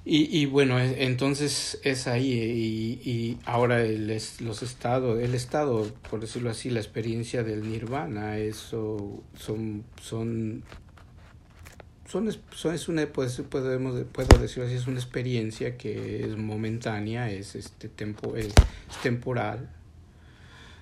y, 0.09 0.39
y 0.39 0.47
bueno, 0.47 0.79
e, 0.79 1.05
entonces 1.05 1.81
es 1.83 2.07
ahí 2.07 2.33
y, 2.33 3.11
y 3.11 3.39
ahora 3.45 3.83
el, 3.83 4.07
los 4.07 4.63
estados, 4.63 5.21
el 5.21 5.35
estado, 5.35 5.93
por 6.09 6.21
decirlo 6.21 6.49
así, 6.49 6.71
la 6.71 6.79
experiencia 6.79 7.43
del 7.43 7.69
nirvana, 7.69 8.39
eso 8.39 9.25
son, 9.35 9.83
son, 10.01 10.63
son, 12.07 12.33
son 12.53 12.75
es 12.77 12.89
una, 12.89 13.05
pues, 13.09 13.41
podemos, 13.51 14.01
puedo 14.13 14.39
decirlo 14.39 14.67
así, 14.67 14.77
es 14.77 14.87
una 14.87 15.01
experiencia 15.01 15.77
que 15.77 16.25
es 16.25 16.37
momentánea, 16.37 17.29
es, 17.29 17.57
este, 17.57 17.89
tempo, 17.89 18.37
es, 18.37 18.55
temporal, 19.03 19.69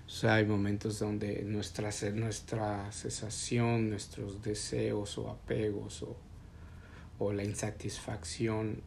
o 0.07 0.11
sea, 0.11 0.35
hay 0.35 0.45
momentos 0.45 0.99
donde 0.99 1.45
nuestra, 1.45 1.89
nuestra 2.13 2.93
cesación, 2.93 3.89
nuestros 3.89 4.43
deseos 4.43 5.17
o 5.17 5.31
apegos 5.31 6.03
o, 6.03 6.15
o 7.19 7.33
la 7.33 7.43
insatisfacción 7.43 8.83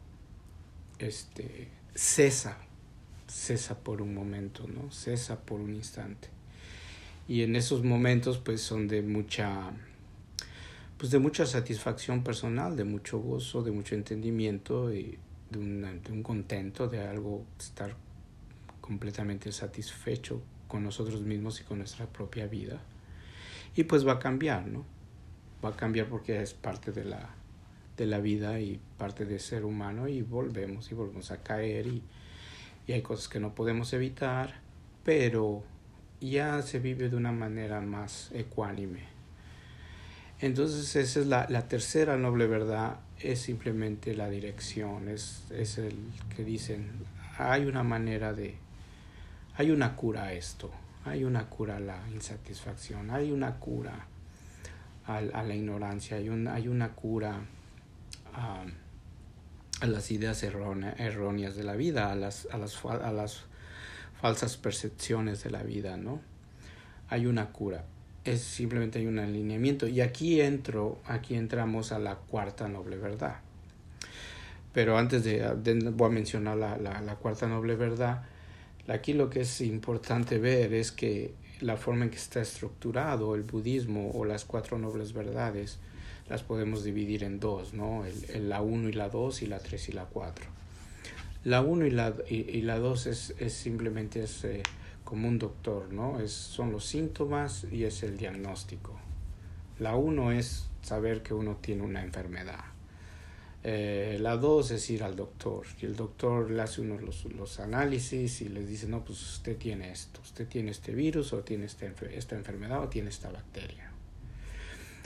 este, 0.98 1.68
cesa, 1.94 2.58
cesa 3.26 3.78
por 3.78 4.02
un 4.02 4.14
momento, 4.14 4.66
¿no? 4.66 4.90
Cesa 4.90 5.40
por 5.40 5.60
un 5.60 5.74
instante. 5.74 6.28
Y 7.26 7.42
en 7.42 7.56
esos 7.56 7.84
momentos 7.84 8.38
pues 8.38 8.62
son 8.62 8.88
de 8.88 9.02
mucha, 9.02 9.70
pues 10.96 11.10
de 11.10 11.18
mucha 11.18 11.46
satisfacción 11.46 12.24
personal, 12.24 12.76
de 12.76 12.84
mucho 12.84 13.18
gozo, 13.18 13.62
de 13.62 13.70
mucho 13.70 13.94
entendimiento 13.94 14.92
y 14.92 15.18
de, 15.50 15.58
de 15.58 16.12
un 16.12 16.22
contento, 16.22 16.88
de 16.88 17.06
algo, 17.06 17.44
estar 17.58 17.94
completamente 18.80 19.52
satisfecho 19.52 20.40
con 20.66 20.82
nosotros 20.82 21.20
mismos 21.22 21.60
y 21.60 21.64
con 21.64 21.78
nuestra 21.78 22.06
propia 22.06 22.46
vida. 22.46 22.80
Y 23.76 23.84
pues 23.84 24.06
va 24.06 24.14
a 24.14 24.18
cambiar, 24.18 24.66
¿no? 24.66 24.84
Va 25.64 25.70
a 25.70 25.76
cambiar 25.76 26.08
porque 26.08 26.40
es 26.40 26.54
parte 26.54 26.92
de 26.92 27.04
la, 27.04 27.37
de 27.98 28.06
la 28.06 28.18
vida 28.18 28.60
y 28.60 28.80
parte 28.96 29.26
de 29.26 29.38
ser 29.40 29.64
humano 29.64 30.08
y 30.08 30.22
volvemos 30.22 30.90
y 30.90 30.94
volvemos 30.94 31.30
a 31.32 31.42
caer 31.42 31.88
y, 31.88 32.02
y 32.86 32.92
hay 32.92 33.02
cosas 33.02 33.28
que 33.28 33.40
no 33.40 33.54
podemos 33.54 33.92
evitar, 33.92 34.60
pero 35.04 35.64
ya 36.20 36.62
se 36.62 36.78
vive 36.78 37.10
de 37.10 37.16
una 37.16 37.32
manera 37.32 37.80
más 37.80 38.30
ecuánime. 38.32 39.00
Entonces 40.40 40.94
esa 40.94 41.20
es 41.20 41.26
la, 41.26 41.46
la 41.50 41.66
tercera 41.66 42.16
noble 42.16 42.46
verdad, 42.46 43.00
es 43.20 43.40
simplemente 43.40 44.14
la 44.14 44.30
dirección, 44.30 45.08
es, 45.08 45.42
es 45.50 45.78
el 45.78 45.96
que 46.36 46.44
dicen, 46.44 46.92
hay 47.36 47.64
una 47.66 47.82
manera 47.82 48.32
de, 48.32 48.54
hay 49.56 49.72
una 49.72 49.96
cura 49.96 50.26
a 50.26 50.32
esto, 50.32 50.70
hay 51.04 51.24
una 51.24 51.46
cura 51.46 51.78
a 51.78 51.80
la 51.80 52.00
insatisfacción, 52.12 53.10
hay 53.10 53.32
una 53.32 53.56
cura 53.56 54.06
a, 55.06 55.16
a 55.16 55.42
la 55.42 55.54
ignorancia, 55.56 56.16
hay, 56.16 56.28
un, 56.28 56.46
hay 56.46 56.68
una 56.68 56.90
cura 56.90 57.40
a, 58.34 58.64
las 59.86 60.10
ideas 60.10 60.42
erróneas 60.42 61.56
de 61.56 61.62
la 61.62 61.76
vida, 61.76 62.10
a 62.10 62.16
las, 62.16 62.48
a 62.50 62.58
las, 62.58 62.84
a 62.84 63.12
las 63.12 63.44
falsas 64.20 64.56
percepciones 64.56 65.44
de 65.44 65.50
la 65.50 65.62
vida, 65.62 65.96
¿no? 65.96 66.20
Hay 67.08 67.26
una 67.26 67.52
cura. 67.52 67.84
Es 68.24 68.42
simplemente 68.42 68.98
hay 68.98 69.06
un 69.06 69.18
alineamiento. 69.18 69.86
Y 69.86 70.00
aquí 70.00 70.40
entro, 70.40 71.00
aquí 71.06 71.34
entramos 71.34 71.92
a 71.92 71.98
la 71.98 72.16
cuarta 72.16 72.68
noble 72.68 72.96
verdad. 72.96 73.36
Pero 74.72 74.98
antes 74.98 75.24
de, 75.24 75.48
voy 75.92 76.08
a 76.08 76.12
mencionar 76.12 76.56
la, 76.56 76.76
la, 76.76 77.00
la, 77.00 77.14
cuarta 77.16 77.46
noble 77.46 77.76
verdad, 77.76 78.24
aquí 78.88 79.12
lo 79.12 79.30
que 79.30 79.40
es 79.40 79.60
importante 79.60 80.38
ver 80.38 80.74
es 80.74 80.92
que 80.92 81.34
la 81.60 81.76
forma 81.76 82.04
en 82.04 82.10
que 82.10 82.16
está 82.16 82.40
estructurado 82.40 83.34
el 83.34 83.42
budismo 83.42 84.10
o 84.12 84.24
las 84.24 84.44
cuatro 84.44 84.78
nobles 84.78 85.12
verdades 85.12 85.78
las 86.28 86.42
podemos 86.42 86.84
dividir 86.84 87.24
en 87.24 87.40
dos, 87.40 87.74
¿no? 87.74 88.04
El, 88.04 88.48
la 88.48 88.62
1 88.62 88.88
y 88.88 88.92
la 88.92 89.08
2 89.08 89.42
y 89.42 89.46
la 89.46 89.58
3 89.58 89.88
y 89.88 89.92
la 89.92 90.04
4. 90.04 90.46
La 91.44 91.62
1 91.62 91.86
y 91.86 91.90
la, 91.90 92.14
y, 92.28 92.60
la 92.62 92.78
2 92.78 93.06
es, 93.06 93.34
es, 93.38 93.52
simplemente 93.52 94.22
es, 94.22 94.44
eh, 94.44 94.62
como 95.04 95.28
un 95.28 95.38
doctor, 95.38 95.92
¿no? 95.92 96.20
Es, 96.20 96.32
son 96.32 96.72
los 96.72 96.84
síntomas 96.84 97.66
y 97.70 97.84
es 97.84 98.02
el 98.02 98.18
diagnóstico. 98.18 98.98
La 99.78 99.96
1 99.96 100.32
es 100.32 100.68
saber 100.82 101.22
que 101.22 101.32
uno 101.32 101.56
tiene 101.56 101.82
una 101.82 102.02
enfermedad. 102.02 102.64
Eh, 103.64 104.18
la 104.20 104.36
2 104.36 104.70
es 104.72 104.90
ir 104.90 105.02
al 105.02 105.16
doctor 105.16 105.66
y 105.80 105.86
el 105.86 105.96
doctor 105.96 106.50
le 106.50 106.62
hace 106.62 106.80
unos 106.80 107.02
los, 107.02 107.24
los, 107.24 107.58
análisis 107.58 108.40
y 108.42 108.48
les 108.48 108.68
dice, 108.68 108.86
no, 108.86 109.04
pues 109.04 109.20
usted 109.20 109.56
tiene 109.56 109.90
esto, 109.90 110.20
usted 110.20 110.46
tiene 110.46 110.70
este 110.70 110.94
virus 110.94 111.32
o 111.32 111.42
tiene 111.42 111.66
este, 111.66 111.92
esta 112.12 112.36
enfermedad 112.36 112.82
o 112.82 112.88
tiene 112.88 113.08
esta 113.10 113.30
bacteria. 113.30 113.87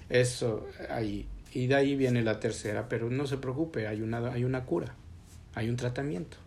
Eso 0.08 0.68
ahí. 0.90 1.26
Y 1.54 1.66
de 1.66 1.74
ahí 1.74 1.96
viene 1.96 2.22
la 2.22 2.40
tercera, 2.40 2.88
pero 2.88 3.10
no 3.10 3.26
se 3.26 3.36
preocupe, 3.36 3.86
hay 3.86 4.00
una, 4.00 4.32
hay 4.32 4.44
una 4.44 4.64
cura, 4.64 4.94
hay 5.54 5.68
un 5.68 5.76
tratamiento. 5.76 6.38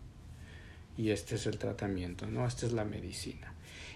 Y 0.98 1.12
este 1.12 1.36
es 1.36 1.46
el 1.46 1.58
tratamiento, 1.58 2.26
¿no? 2.28 2.48
Esta 2.48 2.66
es 2.66 2.72
la 2.72 2.86
medicina. 2.86 3.54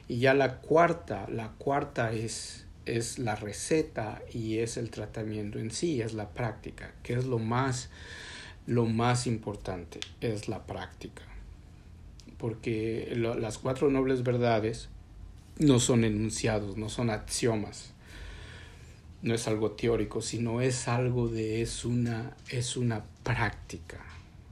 Y 0.08 0.20
ya 0.20 0.34
la 0.34 0.58
cuarta, 0.58 1.28
la 1.30 1.50
cuarta 1.54 2.12
es, 2.12 2.66
es 2.86 3.18
la 3.18 3.36
receta 3.36 4.22
y 4.32 4.60
es 4.60 4.78
el 4.78 4.92
tratamiento 4.92 5.58
en 5.60 5.72
sí, 5.72 6.02
es 6.02 6.14
la 6.14 6.30
práctica, 6.30 6.94
que 7.02 7.14
es 7.14 7.26
lo 7.26 7.40
más, 7.40 7.90
lo 8.68 8.86
más 8.86 9.26
importante, 9.26 10.00
es 10.22 10.48
la 10.48 10.66
práctica. 10.68 11.24
Porque 12.38 13.14
las 13.16 13.58
cuatro 13.58 13.90
nobles 13.90 14.24
verdades 14.24 14.90
no 15.58 15.80
son 15.80 16.04
enunciados, 16.04 16.78
no 16.78 16.90
son 16.90 17.10
axiomas 17.10 17.94
no 19.22 19.36
es 19.36 19.48
algo 19.48 19.72
teórico, 19.72 20.22
sino 20.22 20.62
es 20.62 20.88
algo 20.88 21.28
de, 21.28 21.62
es 21.62 21.86
una, 21.86 22.36
es 22.50 22.78
una 22.78 23.04
práctica. 23.24 23.98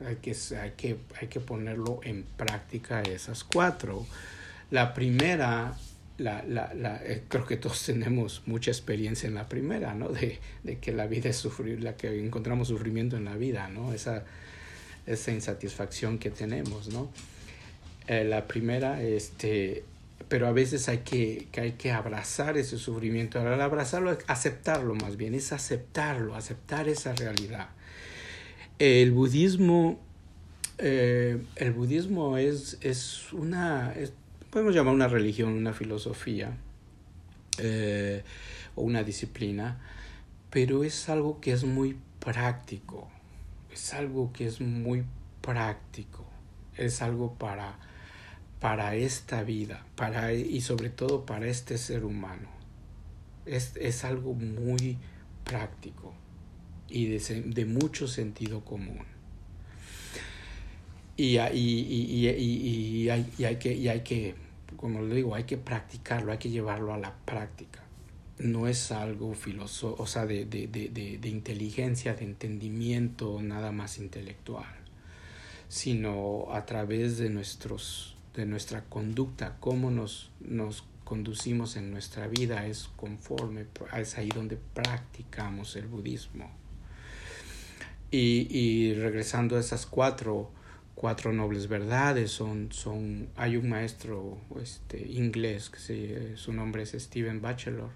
Hay 0.06 0.18
que, 0.18 0.36
hay, 0.62 0.72
que, 0.78 0.98
hay 1.20 1.28
que 1.28 1.40
ponerlo 1.40 2.00
en 2.04 2.24
práctica 2.24 3.02
esas 3.02 3.44
cuatro. 3.44 4.06
La 4.70 4.94
primera, 4.94 5.76
la, 6.18 6.44
la, 6.44 6.74
la, 6.74 7.04
eh, 7.04 7.24
creo 7.28 7.46
que 7.46 7.58
todos 7.58 7.84
tenemos 7.86 8.44
mucha 8.46 8.70
experiencia 8.70 9.28
en 9.28 9.36
la 9.36 9.48
primera, 9.48 9.94
¿no? 9.94 10.10
De, 10.10 10.40
de, 10.64 10.78
que 10.80 10.92
la 10.92 11.08
vida 11.08 11.30
es 11.30 11.38
sufrir, 11.38 11.82
la 11.82 11.96
que 11.96 12.20
encontramos 12.20 12.68
sufrimiento 12.68 13.18
en 13.18 13.26
la 13.26 13.36
vida, 13.36 13.70
¿no? 13.70 13.94
Esa, 13.94 14.24
esa 15.08 15.32
insatisfacción 15.32 16.20
que 16.20 16.30
tenemos, 16.30 16.90
¿no? 16.90 17.10
Eh, 18.08 18.24
la 18.24 18.48
primera, 18.48 19.02
este, 19.02 19.84
pero 20.30 20.48
a 20.48 20.52
veces 20.52 20.90
hay 20.90 21.00
que, 21.00 21.48
que, 21.52 21.62
hay 21.62 21.72
que 21.74 21.92
abrazar 21.92 22.58
ese 22.58 22.78
sufrimiento. 22.78 23.40
Al 23.40 23.62
abrazarlo, 23.62 24.18
aceptarlo 24.28 24.96
más 24.96 25.18
bien, 25.18 25.36
es 25.36 25.54
aceptarlo, 25.54 26.36
aceptar 26.36 26.90
esa 26.90 27.14
realidad. 27.14 27.70
El 28.80 29.12
budismo, 29.12 30.00
eh, 30.78 31.42
el 31.56 31.72
budismo 31.72 32.38
es, 32.38 32.78
es 32.82 33.32
una, 33.34 33.94
podemos 34.52 34.76
llamar 34.76 34.94
una 34.94 35.08
religión, 35.08 35.54
una 35.54 35.74
filosofía 35.74 36.58
eh, 37.58 38.24
o 38.76 38.84
una 38.84 39.04
disciplina, 39.04 39.80
pero 40.50 40.84
es 40.84 41.10
algo 41.10 41.40
que 41.40 41.54
es 41.54 41.64
muy 41.64 41.98
práctico, 42.20 43.08
es 43.74 43.94
algo 43.94 44.32
que 44.34 44.46
es 44.46 44.62
muy 44.62 45.04
práctico, 45.42 46.26
es 46.76 47.02
algo 47.02 47.34
para 47.34 47.80
para 48.60 48.96
esta 48.96 49.44
vida 49.44 49.86
para, 49.96 50.34
y 50.34 50.62
sobre 50.62 50.90
todo 50.90 51.26
para 51.26 51.48
este 51.48 51.78
ser 51.78 52.04
humano. 52.04 52.50
Es, 53.46 53.74
es 53.78 54.04
algo 54.04 54.34
muy 54.34 54.98
práctico 55.44 56.14
y 56.90 57.08
de, 57.08 57.42
de 57.42 57.66
mucho 57.66 58.08
sentido 58.08 58.64
común. 58.66 59.06
Y, 61.16 61.38
y, 61.38 61.40
y, 61.40 62.28
y, 62.30 63.10
hay, 63.10 63.32
y, 63.38 63.44
hay 63.44 63.56
que, 63.56 63.74
y 63.74 63.88
hay 63.88 64.02
que, 64.02 64.36
como 64.76 65.02
le 65.02 65.16
digo, 65.16 65.34
hay 65.34 65.46
que 65.46 65.58
practicarlo, 65.58 66.32
hay 66.32 66.38
que 66.38 66.50
llevarlo 66.50 66.94
a 66.94 66.98
la 66.98 67.16
práctica. 67.26 67.84
No 68.38 68.68
es 68.68 68.92
algo 68.92 69.34
filosófico, 69.34 70.04
o 70.04 70.06
sea, 70.06 70.28
de, 70.28 70.46
de, 70.46 70.68
de, 70.68 71.18
de 71.18 71.30
inteligencia, 71.30 72.14
de 72.14 72.26
entendimiento, 72.26 73.42
nada 73.42 73.72
más 73.72 73.98
intelectual, 73.98 74.76
sino 75.70 76.54
a 76.54 76.66
través 76.68 77.18
de 77.18 77.32
nuestros 77.32 78.17
de 78.38 78.46
nuestra 78.46 78.84
conducta, 78.86 79.58
cómo 79.60 79.92
nos, 79.92 80.32
nos 80.40 80.86
conducimos 81.04 81.76
en 81.76 81.92
nuestra 81.92 82.28
vida 82.28 82.68
es 82.68 82.90
conforme, 82.96 83.66
es 83.98 84.18
ahí 84.18 84.30
donde 84.30 84.58
practicamos 84.74 85.76
el 85.76 85.88
budismo. 85.88 86.52
Y, 88.12 88.48
y 88.50 88.94
regresando 88.94 89.58
a 89.58 89.60
esas 89.60 89.86
cuatro, 89.86 90.52
cuatro 90.96 91.34
nobles 91.34 91.68
verdades, 91.68 92.32
son, 92.32 92.72
son, 92.72 93.30
hay 93.36 93.58
un 93.58 93.70
maestro 93.70 94.38
este, 94.62 95.06
inglés, 95.08 95.70
que 95.70 96.34
su 96.36 96.54
nombre 96.54 96.84
es 96.84 96.92
Stephen 96.92 97.42
Batchelor, 97.42 97.90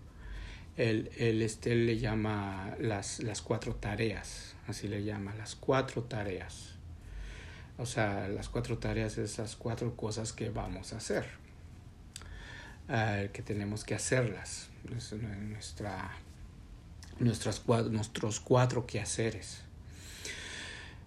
él, 0.75 1.11
él, 1.17 1.41
este, 1.41 1.75
le 1.75 1.99
llama 1.99 2.75
las, 2.79 3.21
las 3.21 3.41
cuatro 3.41 3.75
tareas, 3.75 4.55
así 4.67 4.87
le 4.87 5.03
llama, 5.03 5.35
las 5.35 5.55
cuatro 5.55 6.03
tareas. 6.03 6.75
O 7.81 7.85
sea, 7.87 8.27
las 8.27 8.47
cuatro 8.47 8.77
tareas, 8.77 9.17
esas 9.17 9.55
cuatro 9.55 9.95
cosas 9.95 10.33
que 10.33 10.51
vamos 10.51 10.93
a 10.93 10.97
hacer, 10.97 11.25
uh, 12.87 13.31
que 13.33 13.41
tenemos 13.41 13.83
que 13.83 13.95
hacerlas, 13.95 14.69
nuestra, 14.87 16.11
nuestras, 17.17 17.63
nuestros 17.89 18.39
cuatro 18.39 18.85
quehaceres. 18.85 19.63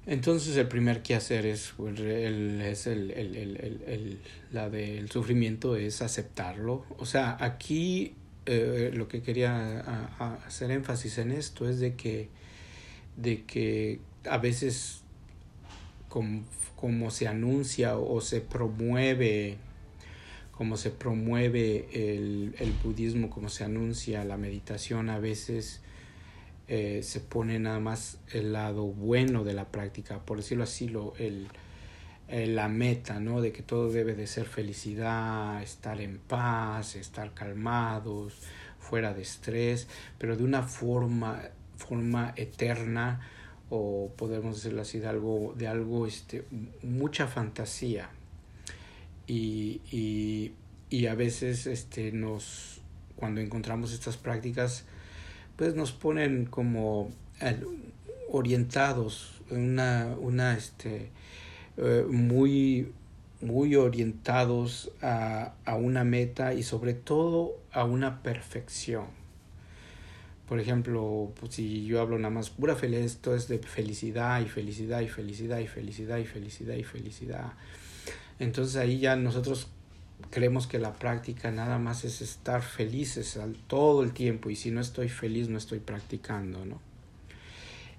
Entonces 0.07 0.57
el 0.57 0.67
primer 0.67 1.03
quehacer 1.03 1.47
es, 1.47 1.75
pues, 1.77 1.99
el, 2.01 2.61
es 2.61 2.89
el, 2.89 3.13
el, 3.13 4.21
la 4.51 4.69
del 4.69 5.09
sufrimiento 5.13 5.77
es 5.77 6.03
aceptarlo. 6.03 6.85
O 6.99 7.07
sea, 7.07 7.37
aquí 7.39 8.15
eh, 8.47 8.91
lo 8.93 9.07
que 9.07 9.23
quería 9.23 10.09
hacer 10.45 10.73
énfasis 10.73 11.19
en 11.19 11.31
esto 11.31 11.69
es 11.69 11.79
de 11.79 11.95
que, 11.95 12.31
de 13.17 13.45
que 13.45 14.01
a 14.29 14.39
veces 14.39 15.03
como, 16.85 17.11
se 17.11 17.27
anuncia 17.27 17.97
o 17.97 18.21
se 18.21 18.43
promueve 18.43 19.57
como 20.51 20.77
se 20.77 20.91
promueve 20.91 21.89
el, 21.95 22.55
el, 22.59 22.73
budismo, 22.85 23.31
como 23.31 23.49
se 23.49 23.65
anuncia 23.65 24.23
la 24.23 24.37
meditación, 24.37 25.09
a 25.09 25.19
veces 25.19 25.81
eh, 26.69 27.01
se 27.03 27.21
pone 27.21 27.59
nada 27.59 27.81
más 27.81 28.19
el 28.33 28.53
lado 28.53 28.85
bueno 28.85 29.45
de 29.45 29.55
la 29.55 29.65
práctica, 29.65 30.19
por 30.19 30.37
decirlo 30.37 30.65
así, 30.65 30.87
lo, 30.89 31.15
el, 31.17 31.49
la 32.29 32.69
meta, 32.69 33.19
¿no? 33.19 33.41
De 33.41 33.51
que 33.51 33.63
todo 33.63 33.91
debe 33.91 34.15
de 34.15 34.27
ser 34.27 34.45
felicidad, 34.45 35.63
estar 35.63 36.03
en 36.03 36.19
paz, 36.19 36.97
estar 36.97 37.33
calmados, 37.33 38.35
fuera 38.79 39.15
de 39.15 39.23
estrés, 39.23 39.89
pero 40.19 40.37
de 40.37 40.45
una 40.45 40.63
forma, 40.63 41.41
forma 41.79 42.35
eterna, 42.37 43.23
o 43.71 44.13
podemos 44.17 44.57
decirlo 44.57 44.83
así, 44.83 44.99
de 44.99 45.09
algo, 45.09 45.55
de 45.57 45.67
algo 45.67 46.07
este, 46.07 46.45
mucha 46.83 47.27
fantasía. 47.27 48.11
Y, 49.27 49.81
y, 49.91 50.53
y, 50.91 51.07
a 51.07 51.15
veces 51.15 51.67
este, 51.67 52.13
nos, 52.13 52.83
cuando 53.17 53.41
encontramos 53.41 53.93
estas 53.93 54.17
prácticas, 54.17 54.85
pues 55.57 55.75
nos 55.75 55.93
ponen 55.93 56.45
como 56.45 57.11
orientados, 58.31 59.41
una, 59.51 60.15
una 60.19 60.57
este, 60.57 61.11
eh, 61.79 62.05
muy, 62.09 62.93
muy 63.41 63.77
orientados 63.77 64.91
a, 65.01 65.55
a 65.65 65.77
una 65.77 66.05
meta 66.05 66.53
y 66.53 66.63
sobre 66.63 66.95
todo 66.95 67.57
a 67.73 67.85
una 67.85 68.23
perfección. 68.23 69.24
Por 70.49 70.61
ejemplo, 70.61 71.33
pues 71.41 71.55
si 71.55 71.87
yo 71.87 72.01
hablo 72.01 72.19
nada 72.19 72.35
más 72.35 72.51
pura 72.51 72.77
felicidad, 72.77 73.07
esto 73.07 73.35
es 73.35 73.49
de 73.49 73.59
felicidad 73.59 74.41
y 74.43 74.49
felicidad 74.49 75.01
y 75.01 75.09
felicidad 75.09 75.59
y 75.59 75.67
felicidad 75.67 76.19
y 76.19 76.27
felicidad 76.27 76.77
y 76.77 76.85
felicidad. 76.85 77.53
Entonces 78.39 78.77
ahí 78.77 78.99
ya 78.99 79.17
nosotros 79.17 79.69
creemos 80.31 80.67
que 80.67 80.79
la 80.79 80.93
práctica 80.95 81.51
nada 81.51 81.79
más 81.79 82.05
es 82.05 82.21
estar 82.21 82.63
felices 82.63 83.39
todo 83.67 84.03
el 84.03 84.13
tiempo 84.13 84.51
y 84.51 84.57
si 84.57 84.71
no 84.71 84.81
estoy 84.81 85.09
feliz 85.09 85.49
no 85.49 85.59
estoy 85.59 85.79
practicando, 85.79 86.65
¿no? 86.65 86.81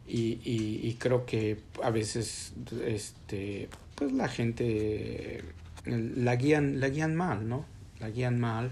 Y, 0.07 0.39
y, 0.43 0.93
creo 0.99 1.25
que 1.25 1.57
a 1.81 1.89
veces 1.89 2.53
este 2.85 3.69
pues 3.95 4.11
la 4.11 4.27
gente 4.27 5.43
la 5.83 6.35
guían 6.35 6.79
la 6.79 6.89
guían 6.89 7.15
mal 7.15 7.49
no 7.49 7.65
la 7.99 8.11
guían 8.11 8.39
mal 8.39 8.71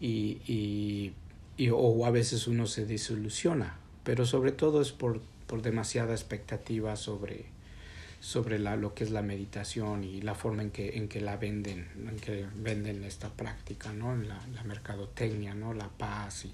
y, 0.00 0.38
y, 0.46 1.12
y 1.58 1.68
o 1.70 2.06
a 2.06 2.10
veces 2.10 2.46
uno 2.46 2.66
se 2.66 2.86
desilusiona 2.86 3.76
pero 4.04 4.24
sobre 4.24 4.52
todo 4.52 4.80
es 4.80 4.92
por 4.92 5.20
por 5.46 5.60
demasiada 5.60 6.12
expectativa 6.12 6.96
sobre 6.96 7.46
sobre 8.20 8.58
la, 8.58 8.76
lo 8.76 8.94
que 8.94 9.04
es 9.04 9.10
la 9.10 9.22
meditación 9.22 10.04
y 10.04 10.20
la 10.20 10.34
forma 10.34 10.62
en 10.62 10.70
que, 10.70 10.96
en 10.96 11.08
que 11.08 11.20
la 11.20 11.36
venden, 11.36 11.88
en 11.96 12.16
que 12.18 12.46
venden 12.56 13.04
esta 13.04 13.28
práctica, 13.28 13.92
¿no? 13.92 14.16
La, 14.16 14.40
la 14.54 14.64
mercadotecnia, 14.64 15.54
¿no? 15.54 15.72
La 15.72 15.88
paz 15.88 16.44
y 16.44 16.52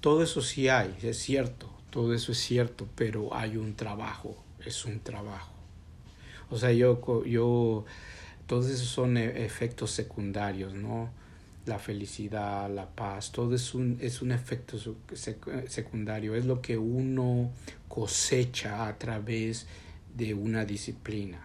todo 0.00 0.22
eso 0.22 0.42
sí 0.42 0.68
hay, 0.68 0.94
es 1.02 1.18
cierto, 1.18 1.70
todo 1.90 2.14
eso 2.14 2.32
es 2.32 2.38
cierto, 2.38 2.86
pero 2.94 3.34
hay 3.34 3.56
un 3.56 3.74
trabajo, 3.74 4.36
es 4.64 4.84
un 4.84 5.00
trabajo. 5.00 5.52
O 6.50 6.58
sea, 6.58 6.72
yo, 6.72 7.24
yo, 7.24 7.84
todos 8.46 8.66
esos 8.66 8.88
son 8.88 9.16
e, 9.16 9.44
efectos 9.44 9.90
secundarios, 9.90 10.74
¿no? 10.74 11.10
La 11.66 11.78
felicidad, 11.78 12.70
la 12.70 12.88
paz, 12.88 13.32
todo 13.32 13.54
es 13.54 13.74
un, 13.74 13.98
es 14.00 14.22
un 14.22 14.32
efecto 14.32 14.78
secundario, 15.66 16.34
es 16.34 16.46
lo 16.46 16.62
que 16.62 16.78
uno 16.78 17.50
cosecha 17.88 18.86
a 18.86 18.96
través 18.98 19.66
de 20.16 20.32
una 20.32 20.64
disciplina, 20.64 21.40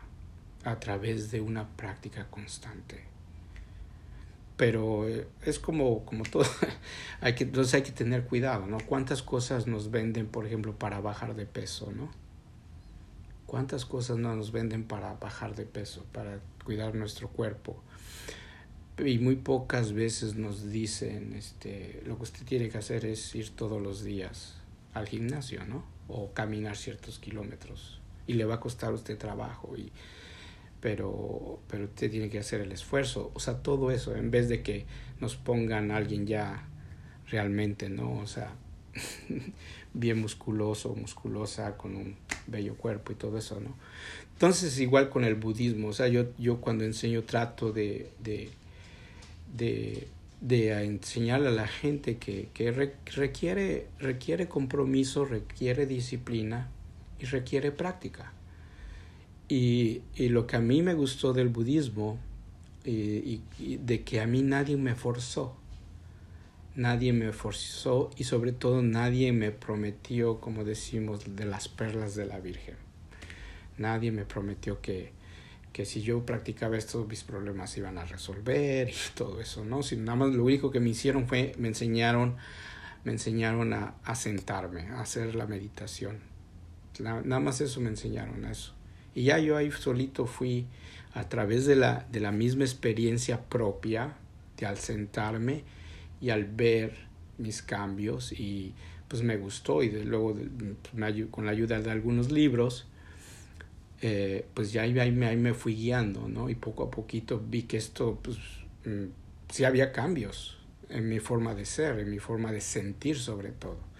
a 0.64 0.80
través 0.80 1.32
de 1.32 1.42
una 1.42 1.68
práctica 1.68 2.28
constante. 2.30 3.04
Pero 4.58 5.10
eh, 5.10 5.28
es 5.44 5.60
como, 5.60 6.06
como 6.06 6.24
todo, 6.24 6.46
hay 7.22 7.34
que, 7.36 7.46
entonces 7.46 7.74
hay 7.74 7.82
que 7.82 7.92
tener 7.92 8.26
cuidado, 8.26 8.68
¿no? 8.68 8.78
¿Cuántas 8.80 9.24
cosas 9.24 9.66
nos 9.66 9.92
venden, 9.92 10.28
por 10.28 10.46
ejemplo, 10.46 10.78
para 10.78 11.02
bajar 11.02 11.36
de 11.36 11.46
peso, 11.46 11.92
¿no? 11.92 12.12
¿Cuántas 13.48 13.86
cosas 13.86 14.18
no 14.18 14.36
nos 14.36 14.52
venden 14.52 14.86
para 14.86 15.16
bajar 15.16 15.56
de 15.56 15.66
peso, 15.66 16.06
para 16.14 16.40
cuidar 16.64 16.96
nuestro 16.96 17.28
cuerpo? 17.28 17.82
Y 19.06 19.20
muy 19.20 19.36
pocas 19.36 19.94
veces 19.94 20.36
nos 20.36 20.70
dicen, 20.70 21.34
este, 21.34 22.04
lo 22.06 22.18
que 22.18 22.24
usted 22.24 22.46
tiene 22.46 22.70
que 22.70 22.78
hacer 22.78 23.06
es 23.06 23.34
ir 23.36 23.50
todos 23.50 23.82
los 23.82 24.04
días 24.04 24.56
al 24.94 25.08
gimnasio, 25.08 25.66
¿no? 25.66 25.84
O 26.08 26.32
caminar 26.34 26.78
ciertos 26.78 27.18
kilómetros. 27.20 28.00
Y 28.28 28.34
le 28.34 28.46
va 28.46 28.56
a 28.56 28.60
costar 28.60 28.92
a 28.92 28.94
usted 28.94 29.18
trabajo 29.18 29.76
y 29.78 29.92
pero 30.80 31.60
pero 31.68 31.86
usted 31.86 32.10
tiene 32.10 32.30
que 32.30 32.40
hacer 32.40 32.62
el 32.62 32.72
esfuerzo. 32.72 33.32
O 33.34 33.40
sea 33.40 33.62
todo 33.62 33.92
eso 33.92 34.16
en 34.16 34.32
vez 34.32 34.50
de 34.50 34.62
que 34.64 34.86
nos 35.20 35.36
pongan 35.36 35.92
a 35.92 35.98
alguien 35.98 36.26
ya 36.26 36.68
realmente 37.28 37.90
no 37.90 38.14
o 38.14 38.28
sea 38.28 38.56
bien 39.94 40.20
musculoso 40.20 40.96
musculosa 40.96 41.78
con 41.78 41.96
un 41.96 42.16
bello 42.48 42.76
cuerpo 42.76 43.12
y 43.12 43.16
todo 43.16 43.38
eso 43.38 43.62
no 43.62 43.76
entonces 44.34 44.80
igual 44.80 45.10
con 45.10 45.24
el 45.24 45.36
budismo. 45.36 45.90
O 45.90 45.94
sea 45.94 46.08
yo 46.08 46.26
yo 46.40 46.62
cuando 46.62 46.84
enseño 46.84 47.24
trato 47.24 47.72
de 47.72 48.12
de 48.24 48.50
de, 49.56 50.08
de 50.42 50.84
enseñarle 50.84 51.50
a 51.50 51.52
la 51.52 51.68
gente 51.68 52.18
que, 52.18 52.50
que 52.54 52.72
requiere 52.72 53.88
requiere 54.00 54.48
compromiso 54.48 55.26
requiere 55.26 55.86
disciplina 55.86 56.70
y 57.20 57.26
requiere 57.26 57.72
práctica. 57.72 58.34
Y, 59.48 60.02
y, 60.16 60.30
lo 60.30 60.48
que 60.48 60.56
a 60.56 60.60
mí 60.60 60.82
me 60.82 60.94
gustó 60.94 61.34
del 61.34 61.50
budismo, 61.50 62.18
y, 62.86 63.42
y, 63.60 63.78
de 63.78 64.04
que 64.04 64.22
a 64.22 64.26
mí 64.26 64.42
nadie 64.42 64.78
me 64.78 64.96
forzó, 64.96 65.56
nadie 66.76 67.14
me 67.14 67.32
forzó 67.34 68.10
y 68.18 68.24
sobre 68.24 68.54
todo 68.54 68.82
nadie 68.82 69.34
me 69.34 69.52
prometió, 69.52 70.40
como 70.40 70.64
decimos, 70.64 71.36
de 71.36 71.46
las 71.46 71.68
perlas 71.68 72.16
de 72.16 72.26
la 72.26 72.40
Virgen. 72.40 72.76
Nadie 73.78 74.12
me 74.12 74.26
prometió 74.26 74.82
que, 74.82 75.12
que 75.74 75.86
si 75.86 76.02
yo 76.02 76.26
practicaba 76.26 76.78
esto 76.78 77.06
mis 77.06 77.24
problemas 77.24 77.72
se 77.72 77.80
iban 77.80 77.98
a 77.98 78.06
resolver 78.06 78.90
y 78.90 78.94
todo 79.16 79.40
eso, 79.40 79.64
¿no? 79.66 79.84
Sino 79.84 80.04
nada 80.04 80.18
más 80.18 80.34
lo 80.34 80.44
único 80.44 80.72
que 80.72 80.80
me 80.80 80.90
hicieron 80.90 81.28
fue, 81.28 81.54
me 81.58 81.70
enseñaron, 81.70 82.38
me 83.04 83.14
enseñaron 83.14 83.74
a, 83.74 83.96
a 84.04 84.16
sentarme, 84.16 84.88
a 84.90 85.02
hacer 85.02 85.36
la 85.36 85.48
meditación 85.48 86.32
nada 87.02 87.40
más 87.40 87.62
eso 87.62 87.80
me 87.82 87.90
enseñaron 87.90 88.46
eso. 88.46 88.74
Y 89.16 89.26
ya 89.26 89.40
yo 89.40 89.58
ahí 89.58 89.72
solito 89.72 90.26
fui 90.26 90.68
a 91.14 91.28
través 91.28 91.66
de 91.66 91.76
la, 91.76 92.06
de 92.12 92.20
la 92.20 92.32
misma 92.32 92.64
experiencia 92.64 93.42
propia, 93.42 94.16
de 94.58 94.66
al 94.66 94.78
sentarme 94.78 95.64
y 96.22 96.30
al 96.30 96.46
ver 96.46 96.96
mis 97.38 97.62
cambios 97.62 98.32
y 98.32 98.74
pues 99.08 99.24
me 99.24 99.36
gustó 99.36 99.84
y 99.84 99.90
luego 100.04 100.36
pues, 100.36 101.26
con 101.32 101.46
la 101.46 101.52
ayuda 101.52 101.82
de 101.82 101.92
algunos 101.92 102.32
libros 102.32 102.88
eh, 104.02 104.46
pues 104.54 104.72
ya 104.72 104.84
ahí, 104.84 104.98
ahí, 105.00 105.12
me, 105.12 105.28
ahí, 105.28 105.38
me, 105.38 105.54
fui 105.54 105.76
guiando, 105.76 106.28
¿no? 106.28 106.50
Y 106.50 106.56
poco 106.56 106.84
a 106.84 106.92
poquito 106.92 107.40
vi 107.40 107.64
que 107.64 107.78
esto, 107.78 108.20
pues, 108.22 108.38
mm, 108.86 109.06
sí 109.50 109.64
había 109.64 109.92
cambios 109.92 110.58
en 110.90 111.08
mi 111.08 111.20
forma 111.20 111.54
de 111.56 111.66
ser, 111.66 112.00
en 112.00 112.10
mi 112.10 112.20
forma 112.20 112.52
de 112.52 112.62
sentir 112.62 113.18
sobre 113.18 113.50
todo 113.52 113.92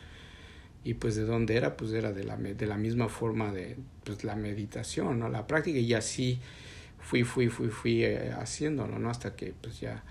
y 0.84 0.96
pues 0.96 1.16
de 1.16 1.24
dónde 1.24 1.56
era, 1.56 1.78
pues 1.78 1.92
era 1.92 2.12
de 2.12 2.24
la, 2.24 2.38
de 2.38 2.66
la 2.66 2.78
misma 2.78 3.08
forma 3.08 3.52
de 3.52 3.78
pues, 4.04 4.24
la 4.24 4.36
meditación, 4.36 5.20
¿no? 5.20 5.30
La 5.30 5.46
práctica 5.46 5.78
y 5.78 5.94
así 5.94 6.40
fui, 7.00 7.24
fui, 7.24 7.50
fui, 7.50 7.70
fui 7.70 8.04
eh, 8.04 8.32
haciéndolo, 8.32 8.98
¿no? 8.98 9.10
Hasta 9.10 9.36
que 9.36 9.54
pues 9.60 9.80
ya, 9.80 10.04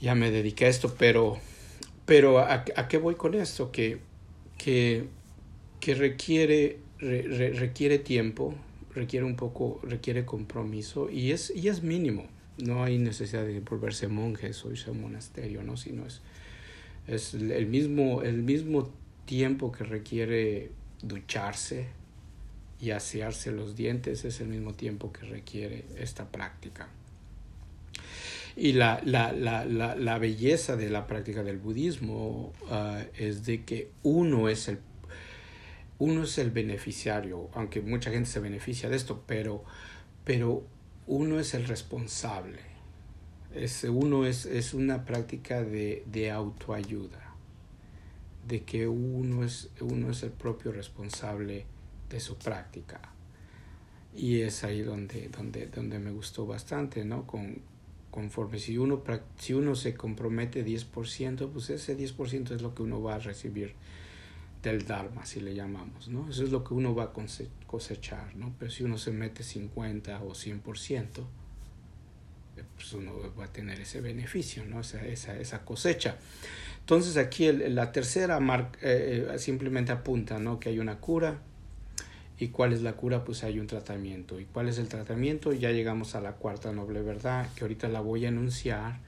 ya 0.00 0.14
me 0.14 0.30
dediqué 0.30 0.66
a 0.66 0.68
esto, 0.68 0.94
pero, 0.96 1.38
pero 2.04 2.38
¿a, 2.38 2.64
a 2.76 2.88
qué 2.88 2.98
voy 2.98 3.16
con 3.16 3.34
esto? 3.34 3.72
Que, 3.72 3.98
que, 4.58 5.08
que 5.80 5.94
requiere, 5.94 6.78
requiere 6.98 7.98
tiempo, 7.98 8.54
requiere 8.94 9.26
un 9.26 9.36
poco, 9.36 9.80
requiere 9.82 10.24
compromiso 10.24 11.10
y 11.10 11.32
es, 11.32 11.52
y 11.54 11.68
es 11.68 11.82
mínimo. 11.82 12.26
No 12.58 12.84
hay 12.84 12.98
necesidad 12.98 13.44
de 13.44 13.60
volverse 13.60 14.08
monjes 14.08 14.64
o 14.64 14.70
irse 14.70 14.88
a 14.88 14.92
un 14.92 15.02
monasterio, 15.02 15.62
¿no? 15.62 15.76
Sino 15.76 16.06
es, 16.06 16.22
es 17.06 17.34
el 17.34 17.66
mismo, 17.66 18.22
el 18.22 18.42
mismo 18.42 18.90
tiempo 19.26 19.70
que 19.72 19.84
requiere 19.84 20.70
ducharse 21.02 21.88
y 22.80 22.90
asearse 22.90 23.52
los 23.52 23.76
dientes 23.76 24.24
es 24.24 24.40
el 24.40 24.48
mismo 24.48 24.74
tiempo 24.74 25.12
que 25.12 25.26
requiere 25.26 25.84
esta 25.98 26.30
práctica. 26.30 26.88
Y 28.56 28.72
la, 28.72 29.02
la, 29.04 29.32
la, 29.32 29.66
la 29.66 30.18
belleza 30.18 30.76
de 30.76 30.88
la 30.88 31.06
práctica 31.06 31.42
del 31.42 31.58
budismo 31.58 32.54
uh, 32.70 33.04
es 33.18 33.44
de 33.44 33.64
que 33.64 33.90
uno 34.02 34.48
es 34.48 34.68
el 34.68 34.78
uno 35.98 36.24
es 36.24 36.38
el 36.38 36.50
beneficiario, 36.50 37.48
aunque 37.54 37.80
mucha 37.80 38.10
gente 38.10 38.28
se 38.28 38.40
beneficia 38.40 38.88
de 38.88 38.96
esto, 38.96 39.22
pero, 39.26 39.64
pero 40.24 40.64
uno 41.06 41.40
es 41.40 41.54
el 41.54 41.66
responsable. 41.66 42.60
Es, 43.54 43.84
uno 43.84 44.26
es, 44.26 44.44
es 44.44 44.74
una 44.74 45.04
práctica 45.04 45.62
de, 45.62 46.02
de 46.06 46.30
autoayuda 46.30 47.26
de 48.46 48.62
que 48.62 48.86
uno 48.86 49.44
es, 49.44 49.70
uno 49.80 50.10
es 50.10 50.22
el 50.22 50.30
propio 50.30 50.72
responsable 50.72 51.66
de 52.08 52.20
su 52.20 52.36
práctica. 52.36 53.00
Y 54.14 54.40
es 54.40 54.64
ahí 54.64 54.82
donde, 54.82 55.28
donde, 55.28 55.66
donde 55.66 55.98
me 55.98 56.10
gustó 56.10 56.46
bastante, 56.46 57.04
¿no? 57.04 57.26
Con, 57.26 57.60
conforme 58.10 58.58
si 58.58 58.78
uno, 58.78 59.02
si 59.36 59.52
uno 59.52 59.74
se 59.74 59.94
compromete 59.94 60.64
10%, 60.64 61.50
pues 61.50 61.70
ese 61.70 61.98
10% 61.98 62.52
es 62.52 62.62
lo 62.62 62.74
que 62.74 62.82
uno 62.82 63.02
va 63.02 63.16
a 63.16 63.18
recibir 63.18 63.74
del 64.70 64.86
Dharma, 64.86 65.24
si 65.24 65.40
le 65.40 65.54
llamamos, 65.54 66.08
¿no? 66.08 66.28
Eso 66.28 66.44
es 66.44 66.50
lo 66.50 66.64
que 66.64 66.74
uno 66.74 66.94
va 66.94 67.04
a 67.04 67.12
cosechar, 67.66 68.34
¿no? 68.36 68.54
Pero 68.58 68.70
si 68.70 68.84
uno 68.84 68.98
se 68.98 69.12
mete 69.12 69.42
50 69.42 70.22
o 70.22 70.30
100%, 70.30 71.26
eh, 72.56 72.62
pues 72.74 72.92
uno 72.92 73.12
va 73.38 73.44
a 73.44 73.52
tener 73.52 73.80
ese 73.80 74.00
beneficio, 74.00 74.64
¿no? 74.64 74.80
Esa, 74.80 75.04
esa, 75.06 75.38
esa 75.38 75.64
cosecha. 75.64 76.16
Entonces 76.86 77.16
aquí 77.16 77.50
la 77.50 77.90
tercera 77.90 78.38
marca, 78.38 78.78
eh, 78.80 79.28
eh, 79.34 79.38
simplemente 79.40 79.90
apunta 79.90 80.38
¿no? 80.38 80.60
que 80.60 80.68
hay 80.68 80.78
una 80.78 81.00
cura. 81.00 81.40
¿Y 82.38 82.48
cuál 82.48 82.72
es 82.72 82.82
la 82.82 82.92
cura? 82.92 83.24
Pues 83.24 83.42
hay 83.42 83.58
un 83.58 83.66
tratamiento. 83.66 84.38
¿Y 84.38 84.44
cuál 84.44 84.68
es 84.68 84.78
el 84.78 84.86
tratamiento? 84.86 85.52
Ya 85.52 85.72
llegamos 85.72 86.14
a 86.14 86.20
la 86.20 86.34
cuarta 86.34 86.70
noble 86.70 87.02
verdad, 87.02 87.48
que 87.56 87.64
ahorita 87.64 87.88
la 87.88 88.00
voy 88.00 88.24
a 88.24 88.28
enunciar 88.28 89.00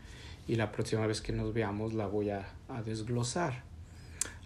y 0.48 0.56
la 0.56 0.72
próxima 0.72 1.06
vez 1.06 1.20
que 1.20 1.32
nos 1.32 1.54
veamos 1.54 1.94
la 1.94 2.08
voy 2.08 2.30
a, 2.30 2.48
a 2.68 2.82
desglosar. 2.82 3.67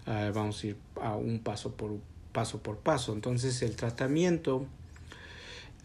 Uh, 0.05 0.33
vamos 0.33 0.63
a 0.63 0.67
ir 0.67 0.77
a 1.01 1.15
un 1.15 1.39
paso 1.39 1.75
por 1.75 1.91
paso 2.33 2.61
por 2.61 2.77
paso. 2.77 3.13
Entonces 3.13 3.61
el 3.61 3.77
tratamiento 3.77 4.65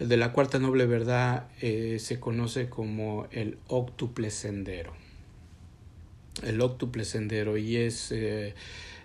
de 0.01 0.17
la 0.17 0.33
cuarta 0.33 0.59
noble 0.59 0.87
verdad 0.87 1.49
eh, 1.61 1.99
se 2.01 2.19
conoce 2.19 2.69
como 2.69 3.29
el 3.31 3.59
octuple 3.69 4.31
sendero. 4.31 4.93
El 6.43 6.61
octuple 6.61 7.05
sendero 7.05 7.57
y 7.57 7.77
es 7.77 8.11
eh, 8.11 8.55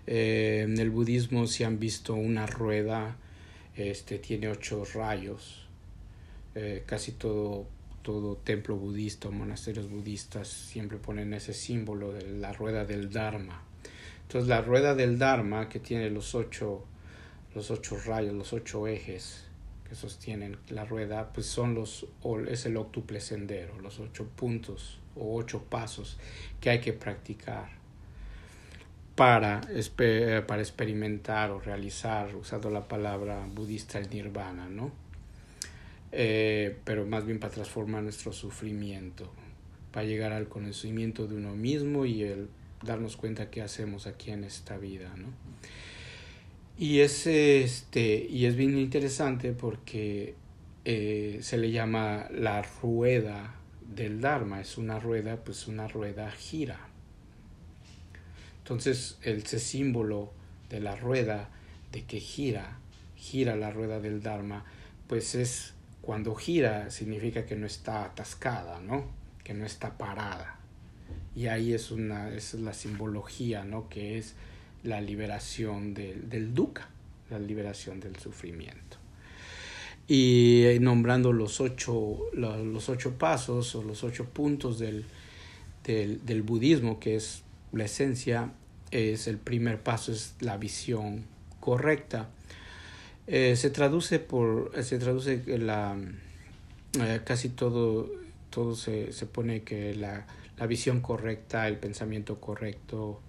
eh, 0.07 0.61
en 0.63 0.79
el 0.79 0.89
budismo 0.89 1.45
se 1.45 1.65
han 1.65 1.79
visto 1.79 2.15
una 2.15 2.45
rueda, 2.47 3.17
este 3.75 4.17
tiene 4.17 4.47
ocho 4.47 4.83
rayos. 4.93 5.67
casi 6.85 7.11
todo 7.13 7.65
todo 8.03 8.35
templo 8.35 8.75
budista 8.75 9.29
monasterios 9.29 9.89
budistas 9.89 10.47
siempre 10.49 10.97
ponen 10.97 11.33
ese 11.33 11.53
símbolo 11.53 12.11
de 12.11 12.27
la 12.27 12.51
rueda 12.51 12.85
del 12.85 13.09
Dharma. 13.09 13.63
Entonces 14.33 14.49
la 14.49 14.61
rueda 14.61 14.95
del 14.95 15.19
Dharma 15.19 15.69
que 15.69 15.79
tiene 15.79 16.09
los 16.09 16.33
ocho, 16.33 16.83
los 17.53 17.69
ocho 17.69 17.99
rayos, 18.03 18.33
los 18.33 18.51
ocho 18.51 18.87
ejes 18.87 19.45
que 19.87 19.93
sostienen 19.93 20.57
la 20.69 20.85
rueda, 20.85 21.31
pues 21.31 21.45
son 21.45 21.75
los, 21.75 22.07
es 22.49 22.65
el 22.65 22.77
octuple 22.77 23.21
sendero, 23.21 23.79
los 23.79 23.99
ocho 23.99 24.25
puntos 24.35 24.97
o 25.15 25.35
ocho 25.35 25.61
pasos 25.61 26.17
que 26.59 26.71
hay 26.71 26.81
que 26.81 26.93
practicar 26.93 27.69
para, 29.13 29.61
para 30.47 30.61
experimentar 30.63 31.51
o 31.51 31.59
realizar, 31.59 32.35
usando 32.35 32.71
la 32.71 32.87
palabra 32.87 33.45
budista, 33.53 33.99
el 33.99 34.09
nirvana, 34.09 34.67
¿no? 34.67 34.91
Eh, 36.11 36.75
pero 36.83 37.05
más 37.05 37.23
bien 37.23 37.39
para 37.39 37.53
transformar 37.53 38.01
nuestro 38.01 38.33
sufrimiento, 38.33 39.31
para 39.91 40.07
llegar 40.07 40.31
al 40.31 40.47
conocimiento 40.47 41.27
de 41.27 41.35
uno 41.35 41.55
mismo 41.55 42.07
y 42.07 42.23
el 42.23 42.49
darnos 42.83 43.17
cuenta 43.17 43.49
qué 43.49 43.61
hacemos 43.61 44.07
aquí 44.07 44.31
en 44.31 44.43
esta 44.43 44.77
vida, 44.77 45.13
¿no? 45.15 45.27
Y 46.77 46.99
es, 47.01 47.27
este, 47.27 48.27
y 48.29 48.45
es 48.45 48.55
bien 48.55 48.77
interesante 48.77 49.51
porque 49.51 50.35
eh, 50.85 51.39
se 51.41 51.57
le 51.57 51.71
llama 51.71 52.27
la 52.31 52.61
rueda 52.81 53.55
del 53.95 54.21
Dharma, 54.21 54.59
es 54.59 54.77
una 54.77 54.99
rueda, 54.99 55.37
pues 55.37 55.67
una 55.67 55.87
rueda 55.87 56.31
gira. 56.31 56.79
Entonces, 58.59 59.17
ese 59.21 59.59
símbolo 59.59 60.33
de 60.69 60.79
la 60.79 60.95
rueda, 60.95 61.49
de 61.91 62.03
que 62.05 62.19
gira, 62.19 62.79
gira 63.15 63.55
la 63.55 63.71
rueda 63.71 63.99
del 63.99 64.21
Dharma, 64.21 64.65
pues 65.07 65.35
es 65.35 65.73
cuando 66.01 66.33
gira 66.35 66.89
significa 66.89 67.45
que 67.45 67.55
no 67.55 67.65
está 67.65 68.03
atascada, 68.03 68.81
¿no? 68.81 69.05
Que 69.43 69.53
no 69.53 69.65
está 69.65 69.97
parada. 69.97 70.59
Y 71.35 71.47
ahí 71.47 71.73
es 71.73 71.91
una 71.91 72.29
es 72.29 72.53
la 72.55 72.73
simbología, 72.73 73.63
¿no? 73.63 73.89
Que 73.89 74.17
es 74.17 74.35
la 74.83 75.01
liberación 75.01 75.93
del, 75.93 76.29
del 76.29 76.53
dukkha, 76.53 76.89
la 77.29 77.39
liberación 77.39 77.99
del 77.99 78.17
sufrimiento. 78.17 78.97
Y 80.07 80.63
eh, 80.65 80.79
nombrando 80.79 81.31
los 81.31 81.61
ocho, 81.61 82.19
los 82.33 82.89
ocho 82.89 83.17
pasos 83.17 83.73
o 83.75 83.83
los 83.83 84.03
ocho 84.03 84.25
puntos 84.25 84.77
del, 84.77 85.05
del, 85.85 86.25
del 86.25 86.41
budismo, 86.41 86.99
que 86.99 87.15
es 87.15 87.43
la 87.71 87.85
esencia, 87.85 88.51
es 88.91 89.27
el 89.27 89.37
primer 89.37 89.81
paso, 89.81 90.11
es 90.11 90.35
la 90.41 90.57
visión 90.57 91.25
correcta 91.59 92.29
eh, 93.25 93.55
se 93.55 93.69
traduce 93.69 94.19
por 94.19 94.71
se 94.83 94.99
traduce 94.99 95.41
la 95.57 95.95
eh, 96.99 97.21
casi 97.23 97.49
todo 97.49 98.11
todo 98.49 98.75
se, 98.75 99.13
se 99.13 99.25
pone 99.25 99.63
que 99.63 99.95
la, 99.95 100.27
la, 100.57 100.67
visión 100.67 101.01
correcta 101.01 101.67
el 101.67 101.77
pensamiento 101.77 102.39
correcto 102.39 103.19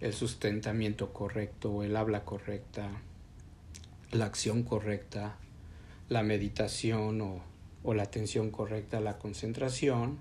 el 0.00 0.12
sustentamiento 0.12 1.12
correcto 1.12 1.82
el 1.82 1.96
habla 1.96 2.24
correcta 2.24 2.88
la 4.10 4.26
acción 4.26 4.62
correcta 4.62 5.36
la 6.08 6.22
meditación 6.22 7.20
o, 7.20 7.42
o 7.84 7.94
la 7.94 8.04
atención 8.04 8.50
correcta 8.50 9.00
la 9.00 9.18
concentración 9.18 10.18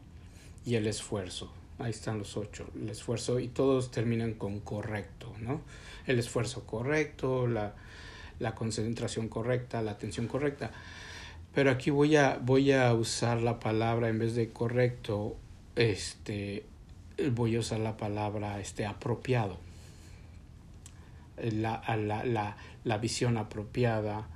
y 0.66 0.76
el 0.76 0.88
esfuerzo 0.88 1.52
ahí 1.80 1.92
están 1.92 2.20
los 2.20 2.38
ocho 2.38 2.68
el 2.76 2.90
esfuerzo 2.90 3.40
y 3.40 3.48
todos 3.48 3.92
terminan 3.92 4.34
con 4.34 4.60
correcto 4.60 5.34
no 5.40 5.62
el 6.06 6.20
esfuerzo 6.20 6.66
correcto 6.66 7.48
la 7.48 7.74
la 8.42 8.56
concentración 8.56 9.30
correcta, 9.30 9.82
la 9.82 9.92
atención 9.92 10.28
correcta. 10.28 10.72
Pero 11.54 11.72
aquí 11.72 11.90
voy 11.90 12.16
a, 12.16 12.40
voy 12.42 12.72
a 12.72 12.94
usar 12.94 13.42
la 13.42 13.60
palabra 13.60 14.10
en 14.10 14.20
vez 14.20 14.36
de 14.36 14.50
correcto, 14.50 15.36
este, 15.76 16.66
voy 17.32 17.56
a 17.56 17.60
usar 17.60 17.80
la 17.80 17.98
palabra 17.98 18.60
este, 18.60 18.86
apropiado. 18.86 19.58
La, 21.38 21.82
la, 21.98 22.24
la, 22.24 22.58
la 22.84 22.98
visión 22.98 23.38
apropiada, 23.38 24.28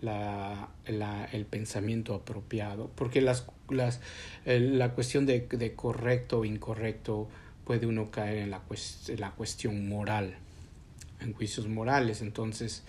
la, 0.00 0.68
la, 0.86 1.24
el 1.32 1.44
pensamiento 1.44 2.14
apropiado, 2.14 2.90
porque 2.94 3.20
las, 3.20 3.46
las, 3.68 4.00
la 4.44 4.92
cuestión 4.92 5.26
de, 5.26 5.40
de, 5.40 5.74
correcto 5.74 6.40
o 6.40 6.44
incorrecto 6.44 7.28
puede 7.64 7.86
uno 7.86 8.12
caer 8.12 8.38
en 8.38 8.50
la, 8.50 8.62
en 9.08 9.20
la 9.20 9.30
cuestión 9.32 9.88
moral, 9.88 10.36
en 11.20 11.32
juicios 11.32 11.66
morales. 11.66 12.22
Entonces, 12.22 12.84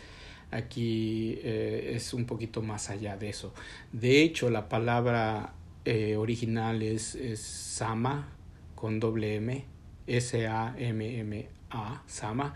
Aquí 0.50 1.40
eh, 1.44 1.92
es 1.96 2.14
un 2.14 2.26
poquito 2.26 2.62
más 2.62 2.90
allá 2.90 3.18
de 3.18 3.30
eso. 3.30 3.54
De 3.92 4.22
hecho, 4.22 4.50
la 4.50 4.70
palabra 4.70 5.54
eh, 5.88 6.18
original 6.18 6.84
es, 6.84 7.18
Sama 7.40 8.28
con 8.76 9.00
doble 9.00 9.36
M, 9.36 9.64
S-A-M-M-A, 10.06 12.04
Sama, 12.06 12.54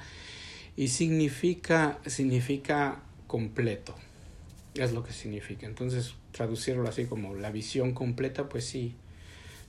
y 0.75 0.89
significa, 0.89 1.99
significa 2.05 3.01
completo. 3.27 3.95
Es 4.73 4.91
lo 4.91 5.01
que 5.05 5.13
significa. 5.13 5.65
Entonces, 5.65 6.15
traducirlo 6.33 6.89
así 6.89 7.05
como 7.05 7.33
la 7.33 7.51
visión 7.51 7.93
completa, 7.93 8.49
pues 8.49 8.65
sí, 8.65 8.95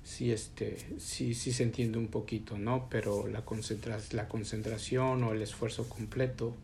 sí, 0.03 0.33
este, 0.33 0.77
sí, 0.99 1.35
sí 1.35 1.53
se 1.53 1.63
entiende 1.63 1.99
un 1.99 2.09
poquito, 2.09 2.59
¿no? 2.59 2.89
Pero 2.91 3.29
la, 3.29 3.45
concentra 3.45 3.97
la 4.11 4.29
concentración 4.29 5.23
o 5.23 5.33
el 5.35 5.41
esfuerzo 5.41 5.89
completo 5.89 6.57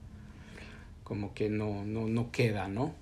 como 1.05 1.33
que 1.33 1.49
no, 1.49 1.85
no, 1.85 2.09
no 2.09 2.33
queda, 2.33 2.67
¿no? 2.67 2.93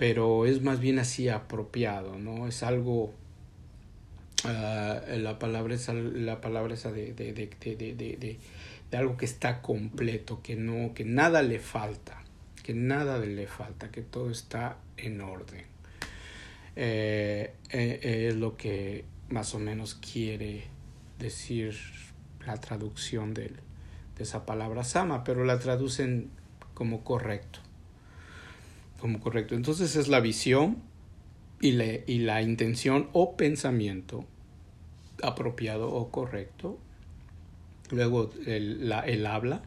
Pero 0.00 0.46
es 0.46 0.62
más 0.62 0.80
bien 0.80 0.98
así 0.98 1.28
apropiado, 1.28 2.18
¿no? 2.18 2.48
Es 2.48 2.62
algo, 2.62 3.12
uh, 4.44 5.16
la 5.18 5.38
palabra 5.38 5.74
esa, 5.74 5.92
la 5.92 6.40
palabra 6.40 6.72
esa 6.72 6.90
de, 6.90 7.12
de, 7.12 7.34
de, 7.34 7.50
de, 8.90 8.96
algo 8.96 9.18
que 9.18 9.26
está 9.26 9.60
completo, 9.60 10.40
que 10.42 10.56
no, 10.56 10.94
que 10.94 11.04
nada 11.04 11.42
le 11.42 11.58
falta, 11.58 12.24
que 12.62 12.72
nada 12.72 13.18
le 13.18 13.46
falta, 13.46 13.90
que 13.90 14.00
todo 14.00 14.30
está 14.30 14.78
en 14.96 15.20
orden. 15.20 15.66
Eh, 16.76 17.52
eh, 17.68 18.28
es 18.30 18.36
lo 18.36 18.56
que 18.56 19.04
más 19.28 19.54
o 19.54 19.58
menos 19.58 19.96
quiere 19.96 20.64
decir 21.18 21.76
la 22.46 22.58
traducción 22.58 23.34
de 23.34 23.52
esa 24.18 24.46
palabra 24.46 24.82
sama, 24.82 25.24
pero 25.24 25.44
la 25.44 25.58
traducen 25.58 26.30
como 26.72 27.04
correcto. 27.04 27.60
Como 29.00 29.20
correcto. 29.20 29.54
Entonces 29.54 29.96
es 29.96 30.08
la 30.08 30.20
visión 30.20 30.82
y, 31.60 31.72
la 31.72 32.42
intención 32.42 33.08
o 33.12 33.36
pensamiento 33.36 34.24
apropiado 35.22 35.90
o 35.90 36.10
correcto. 36.10 36.78
Luego 37.90 38.30
el, 38.46 38.92
el 39.06 39.26
habla, 39.26 39.62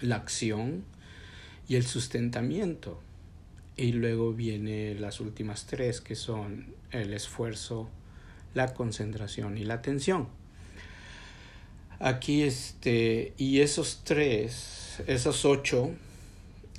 la 0.00 0.16
acción 0.16 0.84
y 1.68 1.76
el 1.76 1.84
sustentamiento. 1.84 3.00
Y 3.76 3.92
luego 3.92 4.32
viene 4.32 4.94
las 4.94 5.20
últimas 5.20 5.66
tres 5.66 6.00
que 6.00 6.14
son 6.14 6.74
el 6.90 7.12
esfuerzo, 7.12 7.88
la 8.54 8.74
concentración 8.74 9.58
y 9.58 9.64
la 9.64 9.74
atención. 9.74 10.28
Aquí 11.98 12.42
este, 12.42 13.34
y 13.38 13.60
esos 13.60 14.02
tres 14.04 14.86
esos 15.06 15.44
ocho, 15.44 15.90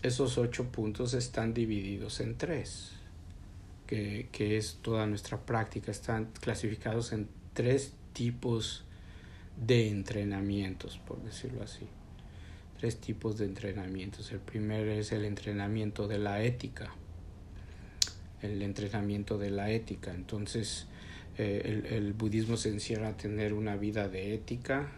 esos 0.03 0.37
ocho 0.37 0.71
puntos 0.71 1.13
están 1.13 1.53
divididos 1.53 2.19
en 2.19 2.37
tres, 2.37 2.91
que, 3.87 4.29
que 4.31 4.57
es 4.57 4.79
toda 4.81 5.05
nuestra 5.07 5.45
práctica. 5.45 5.91
Están 5.91 6.29
clasificados 6.39 7.13
en 7.13 7.27
tres 7.53 7.93
tipos 8.13 8.83
de 9.65 9.89
entrenamientos, 9.89 10.99
por 10.99 11.21
decirlo 11.23 11.63
así. 11.63 11.87
Tres 12.79 12.97
tipos 12.97 13.37
de 13.37 13.45
entrenamientos. 13.45 14.31
El 14.31 14.39
primero 14.39 14.91
es 14.91 15.11
el 15.11 15.25
entrenamiento 15.25 16.07
de 16.07 16.19
la 16.19 16.43
ética. 16.43 16.93
El 18.41 18.61
entrenamiento 18.61 19.39
de 19.39 19.49
la 19.49 19.71
ética. 19.71 20.13
Entonces, 20.13 20.85
eh, 21.39 21.61
el, 21.65 21.85
el 21.87 22.13
budismo 22.13 22.55
se 22.55 22.69
encierra 22.69 23.09
a 23.09 23.17
tener 23.17 23.53
una 23.53 23.77
vida 23.77 24.07
de 24.09 24.35
ética, 24.35 24.91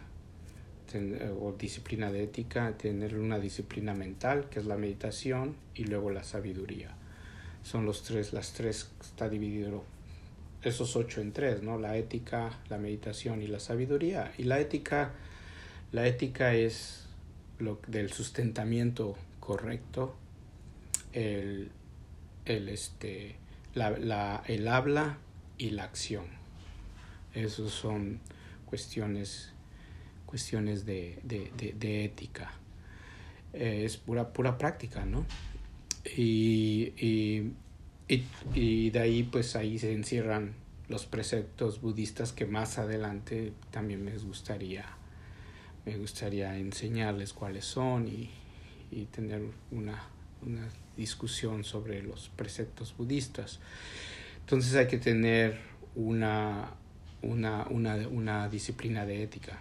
o 1.40 1.52
disciplina 1.52 2.10
de 2.10 2.24
ética, 2.24 2.76
tener 2.76 3.18
una 3.18 3.38
disciplina 3.38 3.94
mental, 3.94 4.48
que 4.50 4.58
es 4.58 4.66
la 4.66 4.76
meditación, 4.76 5.56
y 5.74 5.84
luego 5.84 6.10
la 6.10 6.24
sabiduría. 6.24 6.94
Son 7.62 7.84
los 7.84 8.02
tres, 8.02 8.32
las 8.32 8.52
tres, 8.52 8.90
está 9.00 9.28
dividido 9.28 9.84
esos 10.62 10.96
ocho 10.96 11.20
en 11.20 11.32
tres, 11.32 11.62
¿no? 11.62 11.78
La 11.78 11.96
ética, 11.96 12.58
la 12.68 12.78
meditación 12.78 13.42
y 13.42 13.46
la 13.46 13.60
sabiduría. 13.60 14.32
Y 14.38 14.44
la 14.44 14.60
ética, 14.60 15.12
la 15.92 16.06
ética 16.06 16.54
es 16.54 17.06
lo 17.58 17.80
del 17.86 18.12
sustentamiento 18.12 19.16
correcto, 19.40 20.14
el, 21.12 21.70
el 22.44 22.68
este, 22.68 23.36
la, 23.74 23.90
la, 23.90 24.42
el 24.46 24.68
habla 24.68 25.18
y 25.58 25.70
la 25.70 25.84
acción. 25.84 26.24
Esos 27.34 27.72
son 27.72 28.20
cuestiones, 28.66 29.52
cuestiones 30.30 30.86
de, 30.86 31.18
de, 31.24 31.74
de, 31.76 32.04
ética. 32.04 32.52
es 33.52 33.96
pura, 33.96 34.32
pura 34.32 34.56
práctica, 34.56 35.04
¿no? 35.04 35.26
Y, 36.16 36.92
y, 36.96 37.52
y, 38.08 38.24
y, 38.54 38.90
de 38.90 38.98
ahí, 39.00 39.24
pues 39.24 39.56
ahí 39.56 39.78
se 39.78 39.92
encierran 39.92 40.54
los 40.88 41.06
preceptos 41.06 41.80
budistas 41.80 42.32
que 42.32 42.46
más 42.46 42.78
adelante 42.78 43.52
también 43.70 44.04
me 44.04 44.16
gustaría, 44.16 44.86
me 45.84 45.96
gustaría 45.98 46.56
enseñarles 46.56 47.32
cuáles 47.32 47.64
son 47.64 48.08
y, 48.08 48.30
y 48.90 49.06
tener 49.06 49.42
una, 49.72 50.02
una 50.42 50.68
discusión 50.96 51.64
sobre 51.64 52.02
los 52.02 52.28
preceptos 52.30 52.94
budistas. 52.96 53.58
Entonces 54.40 54.74
hay 54.76 54.86
que 54.86 54.98
tener 54.98 55.58
una, 55.94 56.70
una, 57.22 57.66
una, 57.68 57.96
una 58.08 58.48
disciplina 58.48 59.04
de 59.06 59.22
ética. 59.22 59.60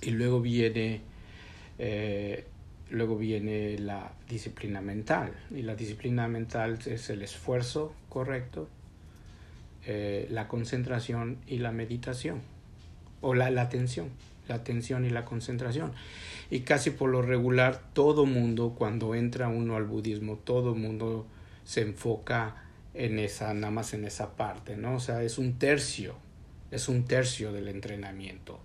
Y 0.00 0.10
luego 0.10 0.40
viene, 0.40 1.00
eh, 1.78 2.44
luego 2.90 3.16
viene 3.16 3.78
la 3.78 4.12
disciplina 4.28 4.80
mental. 4.80 5.32
Y 5.50 5.62
la 5.62 5.74
disciplina 5.74 6.28
mental 6.28 6.78
es 6.86 7.10
el 7.10 7.22
esfuerzo 7.22 7.94
correcto, 8.08 8.68
eh, 9.86 10.26
la 10.30 10.48
concentración 10.48 11.38
y 11.46 11.58
la 11.58 11.72
meditación. 11.72 12.40
O 13.20 13.34
la, 13.34 13.50
la 13.50 13.62
atención, 13.62 14.10
la 14.48 14.56
atención 14.56 15.04
y 15.04 15.10
la 15.10 15.24
concentración. 15.24 15.92
Y 16.50 16.60
casi 16.60 16.90
por 16.90 17.10
lo 17.10 17.20
regular, 17.20 17.82
todo 17.92 18.26
mundo, 18.26 18.74
cuando 18.78 19.14
entra 19.14 19.48
uno 19.48 19.76
al 19.76 19.84
budismo, 19.84 20.36
todo 20.36 20.74
mundo 20.74 21.26
se 21.64 21.82
enfoca 21.82 22.64
en 22.94 23.18
esa, 23.18 23.52
nada 23.54 23.70
más 23.70 23.92
en 23.94 24.04
esa 24.04 24.36
parte, 24.36 24.76
¿no? 24.76 24.94
O 24.96 25.00
sea, 25.00 25.22
es 25.22 25.38
un 25.38 25.58
tercio, 25.58 26.14
es 26.70 26.88
un 26.88 27.04
tercio 27.04 27.52
del 27.52 27.68
entrenamiento, 27.68 28.58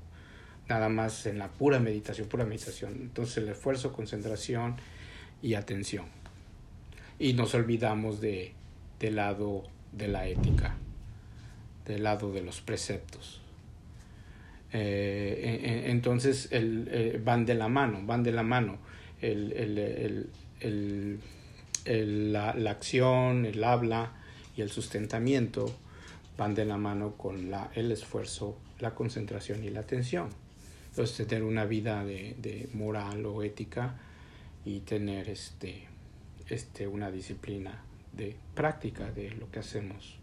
nada 0.69 0.89
más 0.89 1.25
en 1.25 1.39
la 1.39 1.49
pura 1.49 1.79
meditación, 1.79 2.27
pura 2.27 2.45
meditación. 2.45 2.93
Entonces 2.93 3.37
el 3.37 3.49
esfuerzo, 3.49 3.93
concentración 3.93 4.75
y 5.41 5.55
atención. 5.55 6.05
Y 7.19 7.33
nos 7.33 7.53
olvidamos 7.53 8.21
de, 8.21 8.53
del 8.99 9.17
lado 9.17 9.63
de 9.91 10.07
la 10.07 10.27
ética, 10.27 10.75
del 11.85 12.03
lado 12.03 12.31
de 12.31 12.41
los 12.41 12.61
preceptos. 12.61 13.41
Eh, 14.71 15.83
entonces 15.87 16.47
el, 16.51 16.87
eh, 16.91 17.21
van 17.23 17.45
de 17.45 17.53
la 17.53 17.67
mano, 17.67 18.01
van 18.05 18.23
de 18.23 18.31
la 18.31 18.41
mano 18.41 18.79
el, 19.21 20.29
el, 20.59 22.31
la, 22.31 22.53
la, 22.55 22.71
acción, 22.71 23.45
el 23.45 23.63
habla, 23.63 24.13
y 24.55 24.61
el 24.61 24.69
sustentamiento 24.69 25.73
van 26.37 26.55
de 26.55 26.65
la 26.65 26.77
mano 26.77 27.13
con 27.17 27.51
la, 27.51 27.69
el 27.75 27.91
esfuerzo, 27.91 28.57
la 28.79 28.95
concentración 28.95 29.63
y 29.63 29.69
la 29.69 29.81
atención. 29.81 30.29
Entonces, 30.93 31.25
tener 31.27 31.43
una 31.43 31.65
vida 31.65 32.05
de, 32.05 32.35
de 32.37 32.69
moral 32.73 33.25
o 33.25 33.41
ética 33.41 33.95
y 34.63 34.81
tener 34.81 35.27
este, 35.27 35.87
este, 36.49 36.87
una 36.87 37.09
disciplina 37.09 37.81
de 38.11 38.35
práctica 38.53 39.11
de 39.11 39.31
lo 39.31 39.49
que 39.49 39.59
hacemos, 39.59 40.19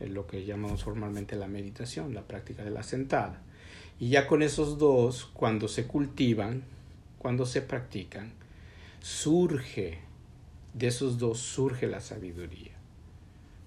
lo 0.00 0.26
que 0.26 0.46
llamamos 0.46 0.84
formalmente 0.84 1.36
la 1.36 1.48
meditación, 1.48 2.14
la 2.14 2.22
práctica 2.22 2.64
de 2.64 2.70
la 2.70 2.82
sentada. 2.82 3.42
Y 3.98 4.08
ya 4.08 4.26
con 4.26 4.42
esos 4.42 4.78
dos, 4.78 5.26
cuando 5.34 5.68
se 5.68 5.86
cultivan, 5.86 6.62
cuando 7.18 7.44
se 7.44 7.60
practican, 7.60 8.32
surge, 9.00 9.98
de 10.72 10.86
esos 10.86 11.18
dos 11.18 11.40
surge 11.40 11.86
la 11.86 12.00
sabiduría 12.00 12.80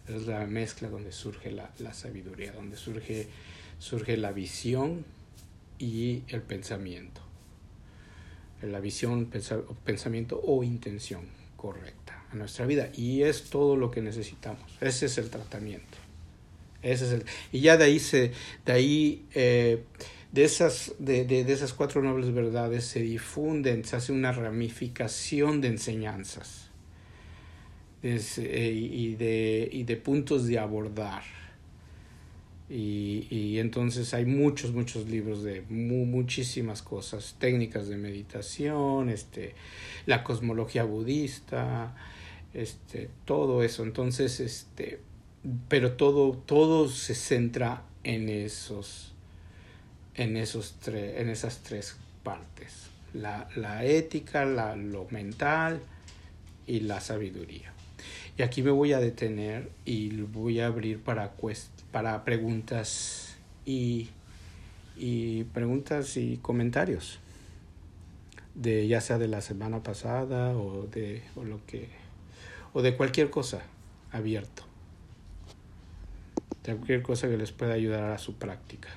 es 0.07 0.27
la 0.27 0.45
mezcla 0.45 0.89
donde 0.89 1.11
surge 1.11 1.51
la, 1.51 1.71
la 1.79 1.93
sabiduría, 1.93 2.51
donde 2.51 2.77
surge, 2.77 3.27
surge 3.79 4.17
la 4.17 4.31
visión 4.31 5.05
y 5.83 6.23
el 6.29 6.41
pensamiento. 6.41 7.21
La 8.61 8.79
visión, 8.79 9.29
pensamiento 9.83 10.41
o 10.41 10.63
intención 10.63 11.25
correcta 11.57 12.25
a 12.31 12.35
nuestra 12.35 12.65
vida. 12.65 12.89
Y 12.93 13.23
es 13.23 13.49
todo 13.49 13.75
lo 13.75 13.91
que 13.91 14.01
necesitamos. 14.01 14.63
Ese 14.79 15.07
es 15.07 15.17
el 15.17 15.29
tratamiento. 15.29 15.97
Ese 16.81 17.05
es 17.05 17.11
el, 17.11 17.25
y 17.51 17.59
ya 17.59 17.77
de 17.77 17.83
ahí, 17.85 17.99
se, 17.99 18.31
de, 18.65 18.71
ahí 18.71 19.25
eh, 19.33 19.83
de, 20.31 20.43
esas, 20.43 20.93
de, 20.99 21.25
de, 21.25 21.43
de 21.43 21.53
esas 21.53 21.73
cuatro 21.73 22.01
nobles 22.01 22.33
verdades 22.33 22.85
se 22.85 23.01
difunden, 23.01 23.83
se 23.83 23.97
hace 23.97 24.11
una 24.11 24.31
ramificación 24.31 25.61
de 25.61 25.69
enseñanzas 25.69 26.69
eh, 28.03 28.71
y, 28.73 29.15
de, 29.15 29.69
y 29.71 29.83
de 29.83 29.95
puntos 29.97 30.45
de 30.47 30.59
abordar. 30.59 31.23
Y, 32.69 33.27
y, 33.29 33.59
entonces 33.59 34.13
hay 34.13 34.25
muchos, 34.25 34.71
muchos 34.71 35.07
libros 35.09 35.43
de 35.43 35.61
muchísimas 35.69 36.81
cosas, 36.81 37.35
técnicas 37.37 37.87
de 37.87 37.97
meditación, 37.97 39.09
este, 39.09 39.53
la 40.05 40.23
cosmología 40.23 40.83
budista, 40.83 41.93
este, 42.53 43.09
todo 43.25 43.63
eso. 43.63 43.83
Entonces, 43.83 44.39
este, 44.39 45.01
pero 45.67 45.93
todo, 45.93 46.31
todo 46.31 46.87
se 46.87 47.15
centra 47.15 47.83
en 48.03 48.29
esos, 48.29 49.13
en 50.15 50.37
esos 50.37 50.75
tres, 50.81 51.19
en 51.19 51.29
esas 51.29 51.59
tres 51.63 51.97
partes. 52.23 52.87
La, 53.13 53.47
la 53.55 53.85
ética, 53.85 54.45
la, 54.45 54.75
lo 54.75 55.07
mental 55.11 55.81
y 56.65 56.79
la 56.79 57.01
sabiduría. 57.01 57.73
Y 58.37 58.41
aquí 58.41 58.63
me 58.63 58.71
voy 58.71 58.93
a 58.93 58.99
detener 58.99 59.69
y 59.85 60.09
voy 60.09 60.59
a 60.59 60.67
abrir 60.67 60.99
para, 60.99 61.31
para 61.93 62.25
preguntas 62.25 63.37
y, 63.65 64.09
y 64.97 65.45
preguntas 65.45 66.17
y 66.17 66.37
comentarios 66.37 67.19
de 68.55 68.87
ya 68.87 68.99
sea 68.99 69.17
de 69.17 69.29
la 69.29 69.41
semana 69.41 69.81
pasada 69.81 70.57
o 70.57 70.87
de 70.87 71.23
o 71.35 71.43
lo 71.43 71.65
que 71.65 71.87
o 72.73 72.81
de 72.81 72.97
cualquier 72.97 73.29
cosa 73.29 73.61
abierto 74.11 74.63
de 76.63 76.75
cualquier 76.75 77.03
cosa 77.03 77.29
que 77.29 77.37
les 77.37 77.51
pueda 77.51 77.73
ayudar 77.73 78.11
a 78.11 78.17
su 78.17 78.35
práctica 78.35 78.89